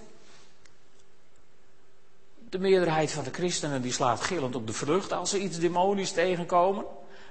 De 2.55 2.61
meerderheid 2.61 3.13
van 3.13 3.25
de 3.25 3.31
christenen 3.33 3.83
die 3.83 3.93
slaat 3.93 4.21
gillend 4.21 4.55
op 4.55 4.67
de 4.67 4.73
vlucht 4.73 5.13
als 5.13 5.31
ze 5.31 5.39
iets 5.39 5.59
demonisch 5.59 6.13
tegenkomen. 6.13 6.85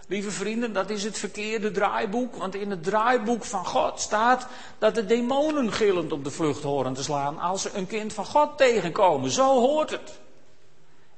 Lieve 0.08 0.32
vrienden, 0.32 0.74
dat 0.74 0.90
is 0.90 1.04
het 1.04 1.18
verkeerde 1.18 1.72
draaiboek. 1.72 2.36
Want 2.36 2.56
in 2.56 2.70
het 2.70 2.84
draaiboek 2.84 3.44
van 3.46 3.66
God 3.66 4.00
staat 4.00 4.48
dat 4.80 4.96
de 4.96 5.06
demonen 5.06 5.72
gillend 5.72 6.12
op 6.12 6.24
de 6.24 6.32
vlucht 6.32 6.64
horen 6.64 6.94
te 6.94 7.04
slaan 7.04 7.40
als 7.40 7.62
ze 7.62 7.70
een 7.74 7.88
kind 7.88 8.14
van 8.14 8.26
God 8.26 8.58
tegenkomen. 8.58 9.32
Zo 9.32 9.60
hoort 9.60 9.90
het. 9.90 10.20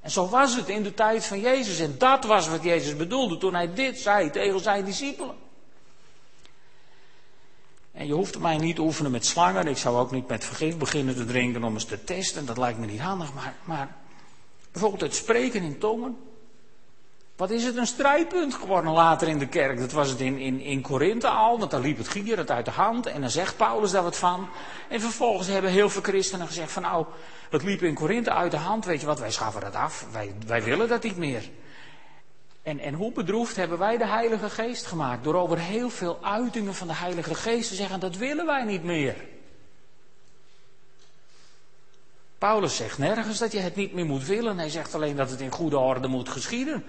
En 0.02 0.12
zo 0.12 0.28
was 0.28 0.56
het 0.56 0.70
in 0.70 0.84
de 0.84 0.94
tijd 0.94 1.26
van 1.26 1.40
Jezus. 1.40 1.80
En 1.80 1.96
dat 1.98 2.24
was 2.24 2.50
wat 2.50 2.64
Jezus 2.64 2.96
bedoelde 2.96 3.38
toen 3.38 3.54
hij 3.54 3.74
dit 3.74 4.00
zei 4.00 4.30
tegen 4.30 4.60
zijn 4.60 4.86
discipelen. 4.86 5.45
En 7.96 8.08
je 8.08 8.14
hoeft 8.14 8.40
mij 8.40 8.58
niet 8.58 8.76
te 8.76 8.82
oefenen 8.82 9.12
met 9.12 9.26
slangen. 9.26 9.68
Ik 9.68 9.78
zou 9.78 9.98
ook 9.98 10.12
niet 10.12 10.28
met 10.28 10.46
vergif 10.46 10.78
beginnen 10.78 11.16
te 11.16 11.26
drinken 11.26 11.64
om 11.64 11.74
eens 11.74 11.86
te 11.86 12.04
testen. 12.04 12.46
Dat 12.46 12.58
lijkt 12.58 12.80
me 12.80 12.86
niet 12.86 13.00
handig. 13.00 13.34
Maar, 13.34 13.56
maar 13.64 13.96
bijvoorbeeld 14.72 15.02
het 15.02 15.16
spreken 15.16 15.62
in 15.62 15.78
tongen. 15.78 16.18
Wat 17.36 17.52
is 17.52 17.64
het 17.64 17.78
een 17.78 17.88
strijdpunt 17.88 18.54
geworden 18.54 18.92
later 18.92 19.28
in 19.28 19.38
de 19.38 19.48
kerk? 19.48 19.80
Dat 19.80 19.92
was 19.92 20.10
het 20.10 20.20
in, 20.20 20.38
in, 20.38 20.60
in 20.60 20.82
Korinthe 20.82 21.28
al, 21.28 21.60
want 21.60 21.72
dan 21.72 21.82
liep 21.82 21.98
het 21.98 22.08
gierend 22.08 22.52
uit 22.52 22.66
de 22.66 22.72
hand. 22.72 23.06
En 23.06 23.22
dan 23.22 23.30
zegt 23.30 23.58
Paulus 23.58 23.92
daar 23.92 24.04
wat 24.04 24.18
van. 24.18 24.48
En 24.90 25.02
vervolgens 25.02 25.48
hebben 25.48 25.72
heel 25.72 25.90
veel 25.90 26.02
christenen 26.02 26.48
gezegd 26.48 26.72
van 26.72 26.82
nou, 26.82 27.06
het 27.50 27.64
liep 27.64 27.82
in 27.82 27.94
Korinthe 27.94 28.32
uit 28.32 28.52
de 28.52 28.58
hand. 28.58 28.86
Weet 28.86 29.00
je 29.02 29.06
wat, 29.06 29.20
wij 29.20 29.32
schaffen 29.32 29.62
dat 29.62 29.76
af. 29.76 30.06
Wij, 30.12 30.34
wij 30.48 30.64
willen 30.64 30.88
dat 30.88 31.04
niet 31.04 31.18
meer. 31.18 31.50
En, 32.66 32.80
en 32.80 32.94
hoe 32.94 33.12
bedroefd 33.12 33.56
hebben 33.56 33.78
wij 33.78 33.98
de 33.98 34.08
Heilige 34.08 34.50
Geest 34.50 34.86
gemaakt? 34.86 35.24
Door 35.24 35.36
over 35.36 35.60
heel 35.60 35.90
veel 35.90 36.20
uitingen 36.22 36.76
van 36.76 36.88
de 36.88 36.96
Heilige 36.96 37.36
Geest 37.36 37.70
te 37.70 37.76
zeggen, 37.76 38.00
dat 38.00 38.16
willen 38.16 38.46
wij 38.46 38.64
niet 38.64 38.84
meer. 38.84 39.16
Paulus 42.38 42.76
zegt 42.76 42.98
nergens 42.98 43.38
dat 43.38 43.52
je 43.52 43.60
het 43.60 43.76
niet 43.76 43.94
meer 43.94 44.06
moet 44.06 44.26
willen. 44.26 44.58
Hij 44.58 44.70
zegt 44.70 44.94
alleen 44.94 45.16
dat 45.16 45.30
het 45.30 45.40
in 45.42 45.52
goede 45.52 45.78
orde 45.78 46.08
moet 46.08 46.30
geschieden. 46.30 46.84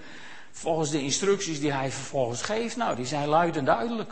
Volgens 0.51 0.89
de 0.89 1.01
instructies 1.01 1.59
die 1.59 1.73
hij 1.73 1.91
vervolgens 1.91 2.41
geeft, 2.41 2.75
nou, 2.75 2.95
die 2.95 3.05
zijn 3.05 3.27
luid 3.27 3.57
en 3.57 3.65
duidelijk. 3.65 4.11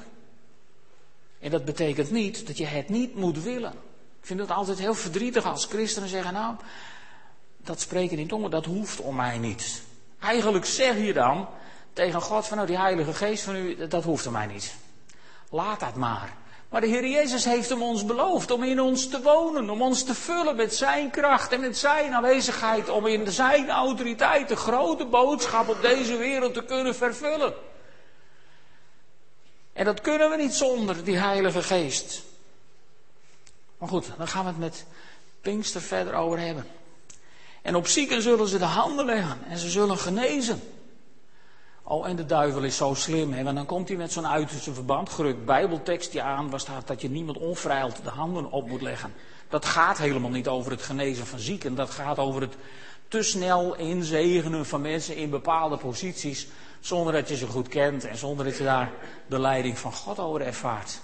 En 1.39 1.51
dat 1.51 1.65
betekent 1.65 2.11
niet 2.11 2.47
dat 2.47 2.57
je 2.57 2.65
het 2.65 2.89
niet 2.89 3.15
moet 3.15 3.43
willen. 3.43 3.71
Ik 4.19 4.25
vind 4.25 4.39
het 4.39 4.51
altijd 4.51 4.79
heel 4.79 4.95
verdrietig 4.95 5.45
als 5.45 5.65
christenen 5.65 6.09
zeggen, 6.09 6.33
nou, 6.33 6.55
dat 7.57 7.81
spreken 7.81 8.17
in 8.17 8.27
tongen, 8.27 8.51
dat 8.51 8.65
hoeft 8.65 8.99
om 8.99 9.15
mij 9.15 9.37
niet. 9.37 9.84
Eigenlijk 10.25 10.65
zeg 10.65 10.97
je 10.97 11.13
dan 11.13 11.47
tegen 11.93 12.21
God 12.21 12.47
van 12.47 12.57
nou 12.57 12.69
die 12.69 12.77
Heilige 12.77 13.13
Geest 13.13 13.43
van 13.43 13.55
u, 13.55 13.87
dat 13.87 14.03
hoeft 14.03 14.25
er 14.25 14.31
mij 14.31 14.45
niet. 14.45 14.75
Laat 15.49 15.79
dat 15.79 15.95
maar. 15.95 16.33
Maar 16.69 16.81
de 16.81 16.87
Heer 16.87 17.07
Jezus 17.07 17.45
heeft 17.45 17.69
hem 17.69 17.81
ons 17.81 18.05
beloofd 18.05 18.51
om 18.51 18.63
in 18.63 18.81
ons 18.81 19.09
te 19.09 19.21
wonen, 19.21 19.69
om 19.69 19.81
ons 19.81 20.03
te 20.03 20.13
vullen 20.13 20.55
met 20.55 20.75
zijn 20.75 21.09
kracht 21.11 21.51
en 21.51 21.59
met 21.59 21.77
zijn 21.77 22.13
aanwezigheid, 22.13 22.89
om 22.89 23.07
in 23.07 23.31
zijn 23.31 23.69
autoriteit 23.69 24.47
de 24.47 24.55
grote 24.55 25.05
boodschap 25.05 25.69
op 25.69 25.81
deze 25.81 26.17
wereld 26.17 26.53
te 26.53 26.63
kunnen 26.63 26.95
vervullen. 26.95 27.53
En 29.73 29.85
dat 29.85 30.01
kunnen 30.01 30.29
we 30.29 30.35
niet 30.35 30.53
zonder 30.53 31.03
die 31.03 31.17
Heilige 31.17 31.63
Geest. 31.63 32.23
Maar 33.77 33.89
goed, 33.89 34.11
dan 34.17 34.27
gaan 34.27 34.43
we 34.43 34.49
het 34.49 34.59
met 34.59 34.85
Pinkster 35.41 35.81
verder 35.81 36.13
over 36.13 36.39
hebben. 36.39 36.65
En 37.65 37.75
op 37.75 37.87
zieken 37.87 38.21
zullen 38.21 38.47
ze 38.47 38.57
de 38.57 38.65
handen 38.65 39.05
leggen 39.05 39.37
en 39.49 39.57
ze 39.57 39.69
zullen 39.69 39.97
genezen. 39.97 40.61
Oh, 41.83 42.07
en 42.07 42.15
de 42.15 42.25
duivel 42.25 42.63
is 42.63 42.77
zo 42.77 42.93
slim, 42.93 43.33
hè? 43.33 43.43
want 43.43 43.55
dan 43.55 43.65
komt 43.65 43.87
hij 43.87 43.97
met 43.97 44.11
zo'n 44.11 44.27
uiterste 44.27 44.73
verband 44.73 45.09
gerukt 45.09 45.45
bijbeltekstje 45.45 46.21
aan, 46.21 46.49
waar 46.49 46.59
staat 46.59 46.87
dat 46.87 47.01
je 47.01 47.09
niemand 47.09 47.37
onvrijheid 47.37 48.03
de 48.03 48.09
handen 48.09 48.51
op 48.51 48.67
moet 48.67 48.81
leggen. 48.81 49.13
Dat 49.49 49.65
gaat 49.65 49.97
helemaal 49.97 50.29
niet 50.29 50.47
over 50.47 50.71
het 50.71 50.81
genezen 50.81 51.25
van 51.25 51.39
zieken, 51.39 51.75
dat 51.75 51.89
gaat 51.89 52.19
over 52.19 52.41
het 52.41 52.55
te 53.07 53.23
snel 53.23 53.75
inzegenen 53.75 54.65
van 54.65 54.81
mensen 54.81 55.15
in 55.15 55.29
bepaalde 55.29 55.77
posities, 55.77 56.47
zonder 56.79 57.13
dat 57.13 57.29
je 57.29 57.35
ze 57.35 57.47
goed 57.47 57.67
kent 57.67 58.05
en 58.05 58.17
zonder 58.17 58.45
dat 58.45 58.57
je 58.57 58.63
daar 58.63 58.91
de 59.27 59.39
leiding 59.39 59.77
van 59.77 59.93
God 59.93 60.19
over 60.19 60.41
ervaart. 60.41 60.99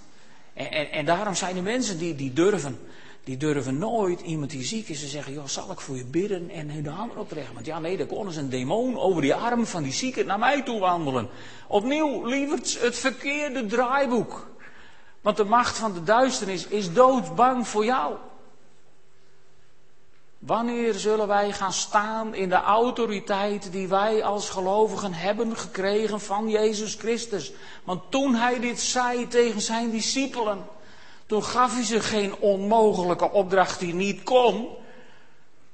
En, 0.54 0.72
en, 0.72 0.92
en 0.92 1.06
daarom 1.06 1.36
zijn 1.36 1.58
er 1.58 1.64
mensen 1.64 1.98
die, 1.98 2.16
die 2.16 2.34
durven 2.34 2.80
die 3.24 3.38
durven 3.38 3.78
nooit 3.78 4.22
iemand 4.22 4.52
die 4.52 4.64
ziek 4.64 4.90
is 4.90 5.00
te 5.00 5.08
zeggen, 5.08 5.34
joh, 5.34 5.48
zal 5.48 5.72
ik 5.72 5.80
voor 5.80 5.96
je 5.96 6.06
bidden 6.06 6.50
en 6.50 6.70
hun 6.70 6.84
de 6.84 6.90
handen 6.90 7.18
opleggen. 7.18 7.54
Want 7.54 7.66
ja, 7.66 7.80
nee, 7.80 7.98
dan 7.98 8.08
kon 8.08 8.26
eens 8.26 8.36
een 8.36 8.50
demon 8.50 9.00
over 9.00 9.22
die 9.22 9.36
arm 9.36 9.66
van 9.66 9.84
die 9.84 9.94
zieke 9.94 10.24
naar 10.24 10.40
mij 10.40 10.62
toe 10.62 10.80
wandelen. 10.80 11.30
Opnieuw, 11.68 12.26
lieverd, 12.26 12.82
het 12.82 12.96
verkeerde 12.96 13.66
draaiboek. 13.66 14.50
Want 15.22 15.38
de 15.38 15.44
macht 15.44 15.78
van 15.78 15.94
de 15.94 16.04
duisternis 16.04 16.68
is 16.68 16.94
doodsbang 16.94 17.68
voor 17.68 17.86
jou. 17.86 18.16
Wanneer 20.40 20.94
zullen 20.94 21.28
wij 21.28 21.52
gaan 21.52 21.74
staan 21.74 22.34
in 22.34 22.50
de 22.50 22.56
autoriteit 22.56 23.72
die 23.72 23.88
wij 23.88 24.24
als 24.24 24.50
gelovigen 24.50 25.14
hebben 25.14 25.58
gekregen 25.58 26.20
van 26.20 26.50
Jezus 26.50 26.96
Christus? 26.96 27.54
Want 27.84 28.02
toen 28.10 28.36
hij 28.36 28.60
dit 28.60 28.80
zei 28.80 29.28
tegen 29.28 29.62
zijn 29.62 29.92
discipelen, 29.92 30.66
toen 31.32 31.44
gaf 31.44 31.74
hij 31.74 31.84
ze 31.84 32.02
geen 32.02 32.36
onmogelijke 32.40 33.32
opdracht 33.32 33.80
die 33.80 33.94
niet 33.94 34.24
kon. 34.24 34.68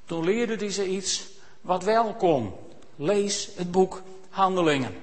Toen 0.06 0.24
leerde 0.24 0.56
hij 0.56 0.72
ze 0.72 0.88
iets 0.88 1.28
wat 1.62 1.84
wel 1.84 2.14
kon. 2.14 2.54
Lees 2.96 3.50
het 3.56 3.72
boek 3.72 4.02
Handelingen. 4.30 4.96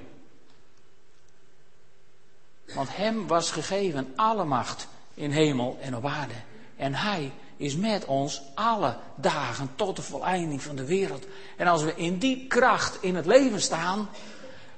Want 2.74 2.96
hem 2.96 3.26
was 3.26 3.50
gegeven 3.50 4.12
alle 4.16 4.44
macht 4.44 4.88
in 5.14 5.30
hemel 5.30 5.78
en 5.80 5.96
op 5.96 6.06
aarde. 6.06 6.34
En 6.76 6.94
hij 6.94 7.32
is 7.56 7.76
met 7.76 8.04
ons 8.04 8.42
alle 8.54 8.96
dagen 9.14 9.70
tot 9.74 9.96
de 9.96 10.02
voleinding 10.02 10.62
van 10.62 10.76
de 10.76 10.84
wereld. 10.84 11.26
En 11.56 11.66
als 11.66 11.82
we 11.82 11.94
in 11.96 12.18
die 12.18 12.46
kracht 12.46 13.02
in 13.02 13.14
het 13.14 13.26
leven 13.26 13.60
staan, 13.60 14.08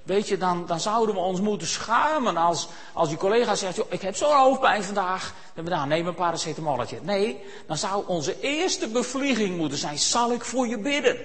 Weet 0.07 0.29
je, 0.29 0.38
dan, 0.38 0.66
dan 0.66 0.81
zouden 0.81 1.14
we 1.14 1.21
ons 1.21 1.40
moeten 1.40 1.66
schamen 1.66 2.37
als, 2.37 2.69
als 2.92 3.11
je 3.11 3.16
collega 3.16 3.55
zegt, 3.55 3.81
ik 3.88 4.03
heb 4.03 4.16
zo'n 4.16 4.37
hoofdpijn 4.37 4.83
vandaag. 4.83 5.35
Dan 5.55 5.64
dan, 5.64 5.88
neem 5.88 6.07
een 6.07 6.14
paracetamolletje. 6.14 6.99
Nee, 7.03 7.45
dan 7.66 7.77
zou 7.77 8.05
onze 8.07 8.40
eerste 8.40 8.88
bevlieging 8.88 9.57
moeten 9.57 9.79
zijn, 9.79 9.99
zal 9.99 10.33
ik 10.33 10.45
voor 10.45 10.66
je 10.66 10.79
bidden? 10.79 11.16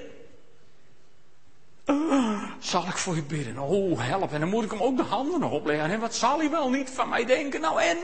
Uh, 1.85 2.43
zal 2.59 2.83
ik 2.87 2.97
voor 2.97 3.15
je 3.15 3.23
bidden? 3.23 3.59
Oh, 3.59 3.99
help. 3.99 4.33
En 4.33 4.39
dan 4.39 4.49
moet 4.49 4.63
ik 4.63 4.71
hem 4.71 4.81
ook 4.81 4.97
de 4.97 5.03
handen 5.03 5.43
opleggen. 5.43 5.91
En 5.91 5.99
wat 5.99 6.15
zal 6.15 6.37
hij 6.37 6.49
wel 6.49 6.69
niet 6.69 6.89
van 6.89 7.09
mij 7.09 7.25
denken? 7.25 7.61
Nou 7.61 7.81
en? 7.81 7.97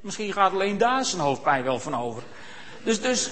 Misschien 0.00 0.32
gaat 0.32 0.52
alleen 0.52 0.78
daar 0.78 1.04
zijn 1.04 1.22
hoofdpijn 1.22 1.64
wel 1.64 1.78
van 1.78 1.96
over. 1.96 2.22
Dus, 2.84 3.00
dus 3.00 3.30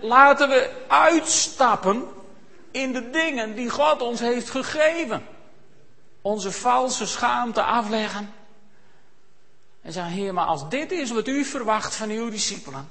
laten 0.00 0.48
we 0.48 0.70
uitstappen 0.88 2.04
in 2.70 2.92
de 2.92 3.10
dingen 3.10 3.54
die 3.54 3.70
God 3.70 4.02
ons 4.02 4.20
heeft 4.20 4.50
gegeven 4.50 5.34
onze 6.26 6.52
valse 6.52 7.06
schaamte 7.06 7.62
afleggen. 7.62 8.32
En 9.82 9.92
zeggen, 9.92 10.12
Heer, 10.12 10.34
maar 10.34 10.46
als 10.46 10.68
dit 10.68 10.90
is 10.90 11.10
wat 11.10 11.28
u 11.28 11.44
verwacht 11.44 11.94
van 11.94 12.10
uw 12.10 12.30
discipelen, 12.30 12.88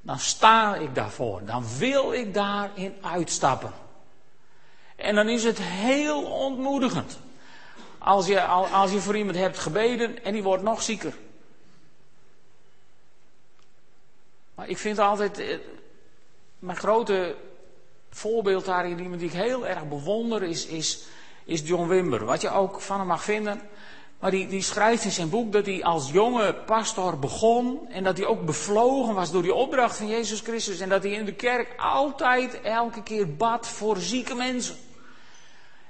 dan 0.00 0.18
sta 0.18 0.74
ik 0.74 0.94
daarvoor. 0.94 1.44
Dan 1.44 1.64
wil 1.78 2.12
ik 2.12 2.34
daarin 2.34 2.94
uitstappen. 3.02 3.72
En 4.96 5.14
dan 5.14 5.28
is 5.28 5.44
het 5.44 5.58
heel 5.58 6.22
ontmoedigend. 6.22 7.18
Als 7.98 8.26
je, 8.26 8.44
als 8.44 8.92
je 8.92 9.00
voor 9.00 9.16
iemand 9.16 9.36
hebt 9.36 9.58
gebeden 9.58 10.24
en 10.24 10.32
die 10.32 10.42
wordt 10.42 10.62
nog 10.62 10.82
zieker. 10.82 11.14
Maar 14.54 14.68
ik 14.68 14.78
vind 14.78 14.98
altijd, 14.98 15.38
eh, 15.38 15.58
mijn 16.58 16.76
grote 16.76 17.36
voorbeeld 18.10 18.64
daarin, 18.64 18.98
iemand 18.98 19.20
die 19.20 19.28
ik 19.28 19.34
heel 19.34 19.66
erg 19.66 19.88
bewonder, 19.88 20.42
is, 20.42 20.66
is 20.66 21.06
is 21.46 21.60
John 21.64 21.88
Wimber. 21.88 22.24
Wat 22.24 22.40
je 22.40 22.50
ook 22.50 22.80
van 22.80 22.98
hem 22.98 23.06
mag 23.06 23.24
vinden. 23.24 23.60
Maar 24.20 24.30
die, 24.30 24.46
die 24.46 24.62
schrijft 24.62 25.04
in 25.04 25.10
zijn 25.10 25.28
boek 25.28 25.52
dat 25.52 25.66
hij 25.66 25.84
als 25.84 26.10
jonge 26.10 26.54
pastor 26.54 27.18
begon. 27.18 27.88
En 27.88 28.04
dat 28.04 28.16
hij 28.16 28.26
ook 28.26 28.44
bevlogen 28.44 29.14
was 29.14 29.30
door 29.30 29.42
die 29.42 29.54
opdracht 29.54 29.96
van 29.96 30.06
Jezus 30.06 30.40
Christus. 30.40 30.80
En 30.80 30.88
dat 30.88 31.02
hij 31.02 31.12
in 31.12 31.24
de 31.24 31.34
kerk 31.34 31.74
altijd 31.76 32.60
elke 32.60 33.02
keer 33.02 33.36
bad 33.36 33.68
voor 33.68 33.96
zieke 33.96 34.34
mensen. 34.34 34.76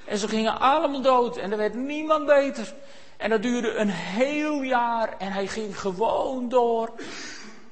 En 0.04 0.18
ze 0.18 0.28
gingen 0.28 0.60
allemaal 0.60 1.02
dood 1.02 1.36
en 1.36 1.50
er 1.52 1.58
werd 1.58 1.74
niemand 1.74 2.26
beter. 2.26 2.74
En 3.16 3.30
dat 3.30 3.42
duurde 3.42 3.74
een 3.74 3.90
heel 3.90 4.62
jaar 4.62 5.14
en 5.18 5.32
hij 5.32 5.46
ging 5.46 5.80
gewoon 5.80 6.48
door. 6.48 6.90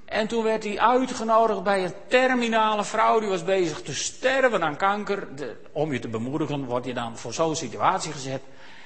En 0.04 0.26
toen 0.26 0.42
werd 0.42 0.64
hij 0.64 0.80
uitgenodigd 0.80 1.62
bij 1.62 1.84
een 1.84 1.94
terminale 2.06 2.84
vrouw, 2.84 3.20
die 3.20 3.28
was 3.28 3.44
bezig 3.44 3.82
te 3.82 3.94
sterven 3.94 4.64
aan 4.64 4.76
kanker. 4.76 5.36
De, 5.36 5.56
om 5.72 5.92
je 5.92 5.98
te 5.98 6.08
bemoedigen 6.08 6.64
word 6.64 6.84
je 6.84 6.94
dan 6.94 7.16
voor 7.18 7.32
zo'n 7.32 7.56
situatie 7.56 8.12
gezet. 8.12 8.42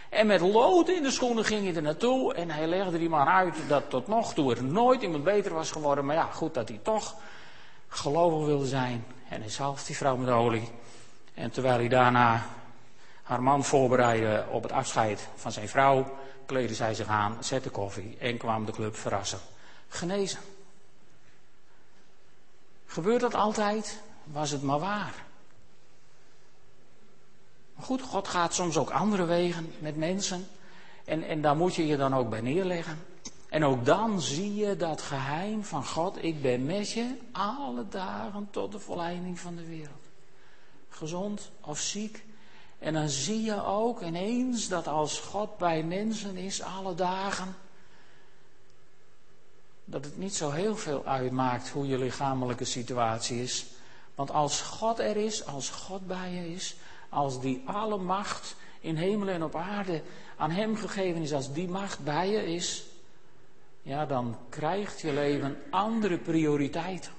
En 0.08 0.26
met 0.26 0.40
lood 0.40 0.88
in 0.88 1.02
de 1.02 1.10
schoenen 1.10 1.44
ging 1.44 1.64
hij 1.64 1.74
er 1.74 1.82
naartoe 1.82 2.34
en 2.34 2.50
hij 2.50 2.66
legde 2.66 2.98
die 2.98 3.08
man 3.08 3.26
uit 3.26 3.54
dat 3.68 3.90
tot 3.90 4.06
nog 4.06 4.34
toe 4.34 4.54
er 4.54 4.64
nooit 4.64 5.02
iemand 5.02 5.24
beter 5.24 5.54
was 5.54 5.70
geworden. 5.70 6.04
Maar 6.04 6.16
ja, 6.16 6.28
goed 6.32 6.54
dat 6.54 6.68
hij 6.68 6.80
toch 6.82 7.14
gelovig 7.88 8.46
wilde 8.46 8.66
zijn. 8.66 9.04
En 9.28 9.40
hij 9.40 9.50
zalfde 9.50 9.86
die 9.86 9.96
vrouw 9.96 10.16
met 10.16 10.28
olie. 10.28 10.68
En 11.34 11.50
terwijl 11.50 11.78
hij 11.78 11.88
daarna 11.88 12.46
haar 13.22 13.42
man 13.42 13.64
voorbereidde 13.64 14.44
op 14.50 14.62
het 14.62 14.72
afscheid 14.72 15.28
van 15.36 15.52
zijn 15.52 15.68
vrouw, 15.68 16.18
kleedde 16.46 16.74
zij 16.74 16.94
zich 16.94 17.06
aan, 17.06 17.36
zette 17.40 17.70
koffie 17.70 18.16
en 18.18 18.36
kwam 18.36 18.64
de 18.64 18.72
club 18.72 18.96
verrassen. 18.96 19.38
Genezen. 19.88 20.40
Gebeurt 22.88 23.20
dat 23.20 23.34
altijd? 23.34 24.02
Was 24.24 24.50
het 24.50 24.62
maar 24.62 24.78
waar. 24.78 25.24
Maar 27.74 27.84
goed, 27.84 28.02
God 28.02 28.28
gaat 28.28 28.54
soms 28.54 28.76
ook 28.76 28.90
andere 28.90 29.24
wegen 29.24 29.72
met 29.78 29.96
mensen. 29.96 30.48
En, 31.04 31.22
en 31.22 31.40
daar 31.40 31.56
moet 31.56 31.74
je 31.74 31.86
je 31.86 31.96
dan 31.96 32.14
ook 32.14 32.30
bij 32.30 32.40
neerleggen. 32.40 32.98
En 33.48 33.64
ook 33.64 33.84
dan 33.84 34.20
zie 34.20 34.54
je 34.54 34.76
dat 34.76 35.02
geheim 35.02 35.64
van 35.64 35.86
God. 35.86 36.24
Ik 36.24 36.42
ben 36.42 36.66
met 36.66 36.90
je 36.90 37.16
alle 37.32 37.88
dagen 37.88 38.48
tot 38.50 38.72
de 38.72 38.78
volleinding 38.78 39.38
van 39.38 39.56
de 39.56 39.66
wereld. 39.66 40.08
Gezond 40.88 41.50
of 41.60 41.78
ziek. 41.78 42.24
En 42.78 42.92
dan 42.92 43.08
zie 43.08 43.42
je 43.42 43.64
ook 43.64 44.02
ineens 44.02 44.68
dat 44.68 44.86
als 44.86 45.20
God 45.20 45.58
bij 45.58 45.82
mensen 45.82 46.36
is 46.36 46.62
alle 46.62 46.94
dagen 46.94 47.56
dat 49.90 50.04
het 50.04 50.18
niet 50.18 50.34
zo 50.34 50.50
heel 50.50 50.76
veel 50.76 51.04
uitmaakt 51.04 51.68
hoe 51.68 51.86
je 51.86 51.98
lichamelijke 51.98 52.64
situatie 52.64 53.42
is. 53.42 53.66
Want 54.14 54.30
als 54.30 54.60
God 54.60 54.98
er 54.98 55.16
is, 55.16 55.46
als 55.46 55.70
God 55.70 56.06
bij 56.06 56.30
je 56.30 56.52
is, 56.52 56.76
als 57.08 57.40
die 57.40 57.62
alle 57.66 57.96
macht 57.96 58.56
in 58.80 58.96
hemel 58.96 59.28
en 59.28 59.44
op 59.44 59.54
aarde 59.54 60.02
aan 60.36 60.50
Hem 60.50 60.76
gegeven 60.76 61.22
is, 61.22 61.32
als 61.32 61.52
die 61.52 61.68
macht 61.68 62.04
bij 62.04 62.30
je 62.30 62.54
is, 62.54 62.84
ja, 63.82 64.06
dan 64.06 64.36
krijgt 64.48 65.00
je 65.00 65.12
leven 65.12 65.56
andere 65.70 66.18
prioriteiten. 66.18 67.12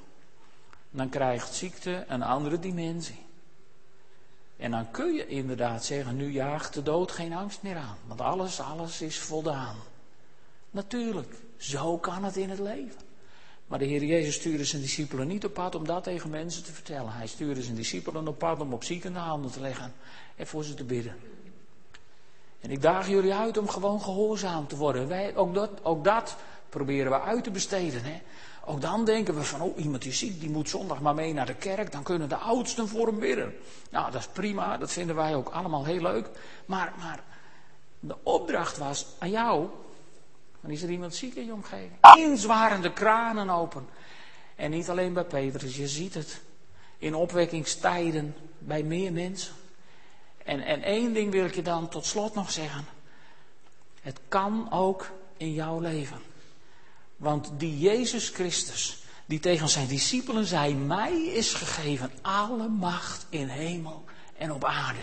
Dan 0.92 1.10
krijgt 1.10 1.54
ziekte 1.54 2.06
een 2.08 2.24
andere 2.24 2.60
dimensie. 2.60 3.26
En 4.58 4.72
dan 4.72 4.92
kun 4.92 5.14
je 5.14 5.28
inderdaad 5.28 5.86
zeggen, 5.86 6.16
nu 6.16 6.32
jaagt 6.32 6.74
de 6.74 6.84
dood 6.84 7.12
geen 7.12 7.34
angst 7.34 7.62
meer 7.62 7.78
aan. 7.78 7.98
Want 8.08 8.22
alles, 8.22 8.62
alles 8.62 9.02
is 9.02 9.20
voldaan. 9.20 9.76
Natuurlijk. 10.70 11.36
Zo 11.60 11.98
kan 11.98 12.24
het 12.24 12.38
in 12.38 12.50
het 12.50 12.60
leven. 12.60 13.02
Maar 13.68 13.80
de 13.80 13.86
Heer 13.86 14.04
Jezus 14.04 14.36
stuurde 14.36 14.66
zijn 14.66 14.82
discipelen 14.82 15.28
niet 15.28 15.46
op 15.46 15.54
pad 15.54 15.76
om 15.76 15.86
dat 15.86 16.04
tegen 16.04 16.30
mensen 16.30 16.64
te 16.64 16.72
vertellen. 16.72 17.14
Hij 17.14 17.28
stuurde 17.28 17.62
zijn 17.62 17.76
discipelen 17.76 18.28
op 18.28 18.38
pad 18.38 18.60
om 18.60 18.74
op 18.74 18.84
ziekende 18.84 19.20
handen 19.20 19.52
te 19.52 19.60
leggen 19.60 19.94
en 20.36 20.48
voor 20.48 20.64
ze 20.64 20.74
te 20.74 20.84
bidden. 20.84 21.16
En 22.60 22.72
ik 22.72 22.82
daag 22.82 23.08
jullie 23.08 23.34
uit 23.34 23.58
om 23.58 23.70
gewoon 23.70 24.02
gehoorzaam 24.02 24.68
te 24.68 24.76
worden. 24.76 25.08
Wij, 25.08 25.36
ook, 25.36 25.54
dat, 25.54 25.70
ook 25.84 26.04
dat 26.04 26.36
proberen 26.70 27.12
we 27.12 27.22
uit 27.22 27.44
te 27.44 27.52
besteden. 27.52 28.04
Hè? 28.04 28.22
Ook 28.66 28.82
dan 28.82 29.06
denken 29.06 29.36
we 29.36 29.44
van, 29.44 29.62
oh 29.62 29.78
iemand 29.78 30.06
is 30.06 30.18
ziek, 30.18 30.40
die 30.40 30.50
moet 30.50 30.70
zondag 30.70 31.02
maar 31.02 31.16
mee 31.16 31.34
naar 31.34 31.46
de 31.46 31.56
kerk. 31.56 31.92
Dan 31.92 32.04
kunnen 32.04 32.30
de 32.30 32.36
oudsten 32.36 32.88
voor 32.88 33.08
hem 33.08 33.20
bidden. 33.20 33.56
Nou, 33.92 34.12
dat 34.12 34.22
is 34.22 34.28
prima, 34.28 34.78
dat 34.78 34.92
vinden 34.92 35.16
wij 35.16 35.36
ook 35.36 35.50
allemaal 35.50 35.86
heel 35.86 36.02
leuk. 36.02 36.30
Maar, 36.66 36.94
maar 37.00 37.24
de 38.00 38.16
opdracht 38.24 38.78
was 38.78 39.06
aan 39.20 39.30
jou 39.30 39.70
Dan 40.62 40.72
is 40.72 40.82
er 40.82 40.90
iemand 40.90 41.16
ziek 41.16 41.36
in 41.36 41.46
je 41.46 41.54
omgeving. 41.54 41.92
Inzwarende 42.18 42.94
kranen 42.94 43.50
open. 43.50 43.88
En 44.56 44.72
niet 44.72 44.90
alleen 44.90 45.14
bij 45.14 45.24
Petrus, 45.24 45.76
je 45.76 45.88
ziet 45.88 46.14
het. 46.14 46.42
In 46.98 47.16
opwekkingstijden 47.16 48.36
bij 48.58 48.84
meer 48.84 49.12
mensen. 49.14 49.54
En, 50.44 50.62
en 50.62 50.82
één 50.82 51.14
ding 51.14 51.32
wil 51.32 51.46
ik 51.46 51.56
je 51.56 51.62
dan 51.62 51.90
tot 51.90 52.06
slot 52.06 52.36
nog 52.36 52.52
zeggen. 52.52 52.86
Het 54.02 54.20
kan 54.28 54.72
ook 54.72 55.12
in 55.38 55.54
jouw 55.54 55.80
leven. 55.80 56.22
Want 57.16 57.52
die 57.58 57.80
Jezus 57.80 58.30
Christus, 58.30 59.04
die 59.26 59.40
tegen 59.40 59.70
zijn 59.70 59.88
discipelen 59.88 60.46
zei: 60.46 60.76
Mij 60.76 61.24
is 61.24 61.54
gegeven 61.54 62.12
alle 62.22 62.68
macht 62.68 63.26
in 63.30 63.48
hemel 63.48 64.04
en 64.38 64.52
op 64.52 64.66
aarde. 64.66 65.00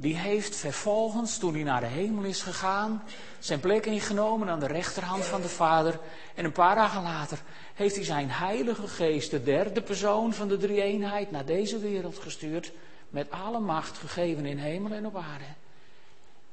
Die 0.00 0.16
heeft 0.16 0.56
vervolgens, 0.56 1.38
toen 1.38 1.54
hij 1.54 1.62
naar 1.62 1.80
de 1.80 1.86
hemel 1.86 2.24
is 2.24 2.42
gegaan, 2.42 3.02
zijn 3.38 3.60
plek 3.60 3.86
ingenomen 3.86 4.48
aan 4.48 4.60
de 4.60 4.66
rechterhand 4.66 5.24
van 5.24 5.40
de 5.40 5.48
Vader. 5.48 5.98
En 6.34 6.44
een 6.44 6.52
paar 6.52 6.74
dagen 6.74 7.02
later 7.02 7.38
heeft 7.74 7.94
hij 7.94 8.04
zijn 8.04 8.30
Heilige 8.30 8.88
Geest, 8.88 9.30
de 9.30 9.42
derde 9.42 9.82
persoon 9.82 10.32
van 10.32 10.48
de 10.48 10.56
drie-eenheid, 10.56 11.30
naar 11.30 11.44
deze 11.44 11.78
wereld 11.78 12.18
gestuurd. 12.18 12.72
Met 13.08 13.30
alle 13.30 13.60
macht 13.60 13.98
gegeven 13.98 14.46
in 14.46 14.58
hemel 14.58 14.92
en 14.92 15.06
op 15.06 15.16
aarde. 15.16 15.44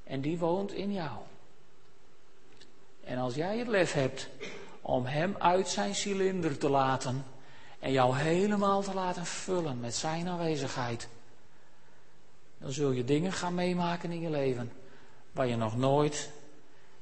En 0.04 0.22
die 0.22 0.38
woont 0.38 0.72
in 0.72 0.94
jou. 0.94 1.18
En 3.04 3.18
als 3.18 3.36
jij 3.36 3.58
het 3.58 3.68
lef 3.68 3.94
hebt 3.94 4.30
om 4.82 5.06
hem 5.06 5.36
uit 5.40 5.68
zijn 5.68 5.96
cilinder 5.96 6.58
te 6.58 6.70
laten 6.70 7.26
en 7.80 7.92
jou 7.92 8.18
helemaal 8.18 8.82
te 8.82 8.94
laten 8.94 9.26
vullen 9.26 9.80
met 9.80 9.96
zijn 9.96 10.28
aanwezigheid, 10.28 11.08
dan 12.58 12.72
zul 12.72 12.92
je 12.92 13.06
dingen 13.06 13.34
gaan 13.34 13.54
meemaken 13.54 14.12
in 14.12 14.22
je 14.22 14.30
leven 14.30 14.72
waar 15.32 15.48
je 15.48 15.56
nog 15.56 15.78
nooit 15.78 16.30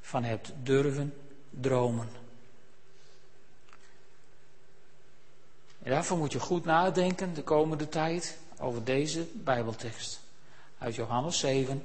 van 0.01 0.23
hebt 0.23 0.51
durven 0.63 1.13
dromen. 1.49 2.09
En 5.83 5.91
daarvoor 5.91 6.17
moet 6.17 6.31
je 6.31 6.39
goed 6.39 6.65
nadenken 6.65 7.33
de 7.33 7.43
komende 7.43 7.89
tijd 7.89 8.37
over 8.59 8.83
deze 8.83 9.27
Bijbeltekst. 9.33 10.19
Uit 10.77 10.95
Johannes 10.95 11.39
7, 11.39 11.83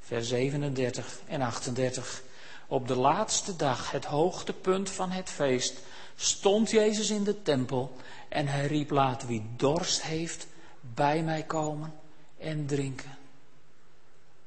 vers 0.00 0.28
37 0.28 1.20
en 1.26 1.40
38. 1.40 2.22
Op 2.66 2.88
de 2.88 2.96
laatste 2.96 3.56
dag, 3.56 3.90
het 3.90 4.04
hoogtepunt 4.04 4.90
van 4.90 5.10
het 5.10 5.30
feest, 5.30 5.78
stond 6.16 6.70
Jezus 6.70 7.10
in 7.10 7.24
de 7.24 7.42
tempel 7.42 7.96
en 8.28 8.46
hij 8.46 8.66
riep: 8.66 8.90
Laat 8.90 9.26
wie 9.26 9.50
dorst 9.56 10.02
heeft 10.02 10.46
bij 10.80 11.22
mij 11.22 11.42
komen 11.42 11.92
en 12.38 12.66
drinken. 12.66 13.18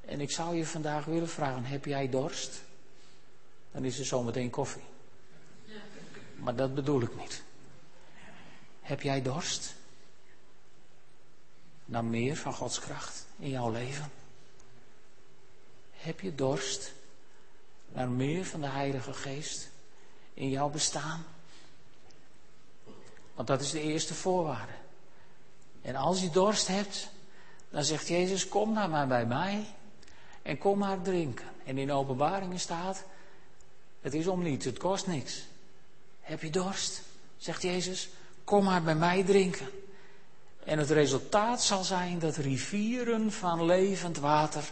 En 0.01 0.21
ik 0.21 0.31
zou 0.31 0.55
je 0.55 0.65
vandaag 0.65 1.05
willen 1.05 1.29
vragen: 1.29 1.65
heb 1.65 1.85
jij 1.85 2.09
dorst? 2.09 2.61
Dan 3.71 3.85
is 3.85 3.99
er 3.99 4.05
zometeen 4.05 4.49
koffie. 4.49 4.83
Maar 6.35 6.55
dat 6.55 6.75
bedoel 6.75 7.01
ik 7.01 7.15
niet. 7.15 7.43
Heb 8.81 9.01
jij 9.01 9.21
dorst? 9.21 9.75
Naar 11.85 12.05
meer 12.05 12.37
van 12.37 12.53
Gods 12.53 12.79
kracht 12.79 13.25
in 13.39 13.49
jouw 13.49 13.71
leven? 13.71 14.11
Heb 15.91 16.19
je 16.19 16.35
dorst 16.35 16.93
naar 17.87 18.09
meer 18.09 18.45
van 18.45 18.61
de 18.61 18.67
Heilige 18.67 19.13
Geest 19.13 19.69
in 20.33 20.49
jouw 20.49 20.69
bestaan? 20.69 21.25
Want 23.33 23.47
dat 23.47 23.61
is 23.61 23.71
de 23.71 23.81
eerste 23.81 24.13
voorwaarde. 24.13 24.71
En 25.81 25.95
als 25.95 26.21
je 26.21 26.29
dorst 26.29 26.67
hebt, 26.67 27.09
dan 27.72 27.84
zegt 27.84 28.07
Jezus: 28.07 28.47
Kom 28.47 28.74
naar 28.74 28.89
mij 28.89 29.07
bij 29.07 29.26
mij 29.26 29.65
en 30.41 30.57
kom 30.57 30.78
maar 30.78 31.01
drinken. 31.01 31.45
En 31.65 31.78
in 31.78 31.91
openbaringen 31.91 32.59
staat: 32.59 33.03
Het 34.01 34.13
is 34.13 34.28
om 34.28 34.43
niets, 34.43 34.65
het 34.65 34.78
kost 34.78 35.07
niks. 35.07 35.43
Heb 36.22 36.41
je 36.41 36.49
dorst? 36.49 37.01
Zegt 37.38 37.61
Jezus: 37.61 38.09
Kom 38.43 38.63
maar 38.63 38.84
bij 38.84 38.95
mij 38.95 39.24
drinken. 39.24 39.67
En 40.63 40.80
het 40.80 40.89
resultaat 40.89 41.63
zal 41.63 41.84
zijn 41.84 42.19
dat 42.19 42.36
rivieren 42.36 43.32
van 43.32 43.65
levend 43.65 44.17
water 44.17 44.72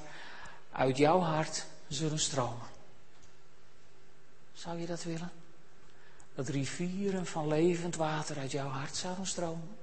uit 0.72 0.98
jouw 0.98 1.20
hart 1.20 1.66
zullen 1.88 2.20
stromen. 2.20 2.68
Zou 4.54 4.80
je 4.80 4.86
dat 4.86 5.04
willen? 5.04 5.32
Dat 6.36 6.48
rivieren 6.48 7.26
van 7.26 7.48
levend 7.48 7.96
water 7.96 8.38
uit 8.38 8.52
jouw 8.52 8.68
hart 8.68 8.96
zouden 8.96 9.28
stromen? 9.28 9.78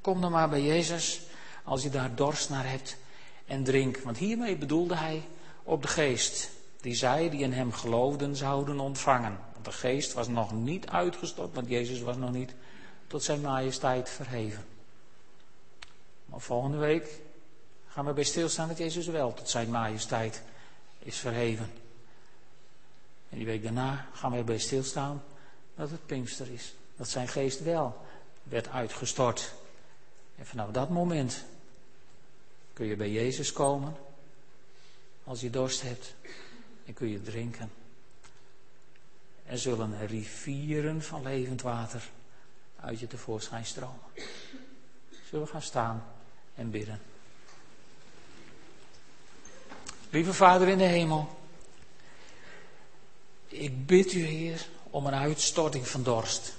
Kom 0.00 0.20
dan 0.20 0.30
maar 0.30 0.48
bij 0.48 0.62
Jezus 0.62 1.20
als 1.66 1.82
je 1.82 1.90
daar 1.90 2.14
dorst 2.14 2.50
naar 2.50 2.68
hebt 2.70 2.96
en 3.46 3.64
drink. 3.64 3.98
Want 3.98 4.16
hiermee 4.16 4.56
bedoelde 4.56 4.96
hij 4.96 5.22
op 5.62 5.82
de 5.82 5.88
geest. 5.88 6.50
Die 6.80 6.94
zij 6.94 7.30
die 7.30 7.40
in 7.40 7.52
hem 7.52 7.72
geloofden 7.72 8.36
zouden 8.36 8.80
ontvangen. 8.80 9.38
Want 9.52 9.64
de 9.64 9.72
geest 9.72 10.12
was 10.12 10.28
nog 10.28 10.52
niet 10.52 10.88
uitgestort, 10.88 11.54
want 11.54 11.68
Jezus 11.68 12.00
was 12.00 12.16
nog 12.16 12.32
niet 12.32 12.54
tot 13.06 13.22
zijn 13.22 13.40
majesteit 13.40 14.10
verheven. 14.10 14.64
Maar 16.26 16.40
volgende 16.40 16.76
week 16.76 17.20
gaan 17.88 18.04
we 18.04 18.12
bij 18.12 18.24
stilstaan 18.24 18.68
dat 18.68 18.78
Jezus 18.78 19.06
wel 19.06 19.34
tot 19.34 19.48
zijn 19.48 19.70
majesteit 19.70 20.42
is 20.98 21.16
verheven. 21.16 21.70
En 23.28 23.36
die 23.36 23.46
week 23.46 23.62
daarna 23.62 24.06
gaan 24.12 24.32
we 24.32 24.42
bij 24.42 24.58
stilstaan 24.58 25.22
dat 25.74 25.90
het 25.90 26.06
Pinkster 26.06 26.52
is. 26.52 26.74
Dat 26.96 27.08
zijn 27.08 27.28
geest 27.28 27.62
wel 27.62 27.96
werd 28.42 28.68
uitgestort. 28.68 29.54
En 30.36 30.46
vanaf 30.46 30.70
dat 30.70 30.90
moment 30.90 31.44
kun 32.76 32.86
je 32.86 32.96
bij 32.96 33.10
Jezus 33.10 33.52
komen 33.52 33.96
als 35.24 35.40
je 35.40 35.50
dorst 35.50 35.82
hebt 35.82 36.14
en 36.86 36.94
kun 36.94 37.08
je 37.08 37.22
drinken. 37.22 37.72
En 39.44 39.58
zullen 39.58 40.06
rivieren 40.06 41.02
van 41.02 41.22
levend 41.22 41.62
water 41.62 42.10
uit 42.80 43.00
je 43.00 43.06
tevoorschijn 43.06 43.66
stromen. 43.66 44.04
Zullen 45.28 45.44
we 45.44 45.50
gaan 45.50 45.62
staan 45.62 46.04
en 46.54 46.70
bidden. 46.70 47.00
Lieve 50.10 50.34
Vader 50.34 50.68
in 50.68 50.78
de 50.78 50.84
hemel, 50.84 51.38
ik 53.46 53.86
bid 53.86 54.12
u 54.12 54.20
Heer 54.24 54.68
om 54.90 55.06
een 55.06 55.14
uitstorting 55.14 55.88
van 55.88 56.02
dorst 56.02 56.54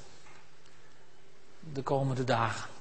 de 1.73 1.81
komende 1.81 2.23
dagen. 2.23 2.76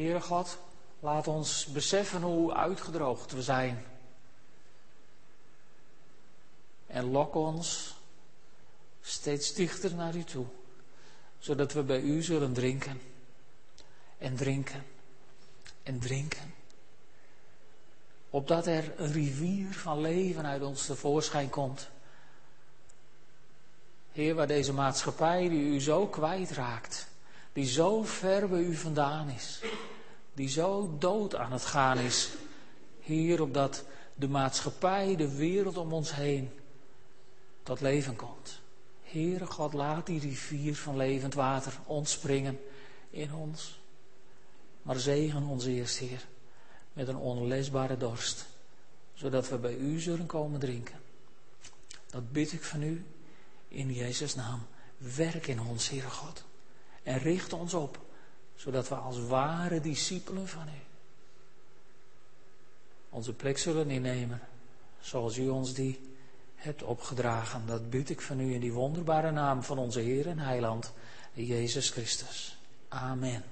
Heere 0.00 0.20
God, 0.20 0.58
laat 1.00 1.26
ons 1.28 1.66
beseffen 1.66 2.22
hoe 2.22 2.54
uitgedroogd 2.54 3.32
we 3.32 3.42
zijn. 3.42 3.84
En 6.86 7.10
lok 7.10 7.34
ons 7.34 7.94
steeds 9.00 9.54
dichter 9.54 9.94
naar 9.94 10.16
u 10.16 10.24
toe, 10.24 10.46
zodat 11.38 11.72
we 11.72 11.82
bij 11.82 12.00
u 12.00 12.22
zullen 12.22 12.52
drinken 12.52 13.00
en 14.18 14.36
drinken 14.36 14.84
en 15.82 15.98
drinken. 15.98 16.54
Opdat 18.30 18.66
er 18.66 18.92
een 18.96 19.12
rivier 19.12 19.72
van 19.72 20.00
leven 20.00 20.46
uit 20.46 20.62
ons 20.62 20.86
tevoorschijn 20.86 21.50
komt. 21.50 21.88
Heer, 24.12 24.34
waar 24.34 24.46
deze 24.46 24.72
maatschappij 24.72 25.48
die 25.48 25.74
u 25.74 25.80
zo 25.80 26.06
kwijtraakt, 26.06 27.08
die 27.52 27.66
zo 27.66 28.02
ver 28.02 28.48
bij 28.48 28.60
u 28.60 28.74
vandaan 28.74 29.28
is, 29.28 29.60
die 30.40 30.48
zo 30.48 30.96
dood 30.98 31.34
aan 31.34 31.52
het 31.52 31.64
gaan 31.64 31.98
is. 31.98 32.28
Heer, 33.00 33.42
opdat 33.42 33.84
de 34.14 34.28
maatschappij, 34.28 35.16
de 35.16 35.36
wereld 35.36 35.76
om 35.76 35.92
ons 35.92 36.14
heen, 36.14 36.50
tot 37.62 37.80
leven 37.80 38.16
komt. 38.16 38.60
Heere 39.02 39.46
God, 39.46 39.72
laat 39.72 40.06
die 40.06 40.20
rivier 40.20 40.76
van 40.76 40.96
levend 40.96 41.34
water 41.34 41.72
ontspringen 41.86 42.60
in 43.10 43.34
ons. 43.34 43.80
Maar 44.82 44.98
zegen 44.98 45.42
ons 45.42 45.64
eerst, 45.64 45.98
Heer, 45.98 46.26
met 46.92 47.08
een 47.08 47.16
onlesbare 47.16 47.96
dorst, 47.96 48.46
zodat 49.14 49.48
we 49.48 49.56
bij 49.56 49.76
U 49.76 49.98
zullen 49.98 50.26
komen 50.26 50.60
drinken. 50.60 51.00
Dat 52.06 52.32
bid 52.32 52.52
ik 52.52 52.62
van 52.62 52.82
U 52.82 53.04
in 53.68 53.92
Jezus' 53.92 54.34
naam. 54.34 54.66
Werk 54.96 55.46
in 55.46 55.60
ons, 55.60 55.88
Heere 55.88 56.10
God. 56.10 56.44
En 57.02 57.18
richt 57.18 57.52
ons 57.52 57.74
op, 57.74 57.98
zodat 58.60 58.88
we 58.88 58.94
als 58.94 59.26
ware 59.26 59.80
discipelen 59.80 60.48
van 60.48 60.66
U 60.68 60.80
onze 63.10 63.32
plek 63.32 63.58
zullen 63.58 63.90
innemen, 63.90 64.40
zoals 65.00 65.38
U 65.38 65.48
ons 65.48 65.74
die 65.74 66.00
hebt 66.54 66.82
opgedragen. 66.82 67.66
Dat 67.66 67.90
bid 67.90 68.10
ik 68.10 68.20
van 68.20 68.40
U 68.40 68.54
in 68.54 68.60
die 68.60 68.72
wonderbare 68.72 69.30
naam 69.30 69.62
van 69.62 69.78
onze 69.78 70.00
Heer 70.00 70.26
en 70.26 70.38
Heiland, 70.38 70.92
Jezus 71.32 71.90
Christus. 71.90 72.58
Amen. 72.88 73.44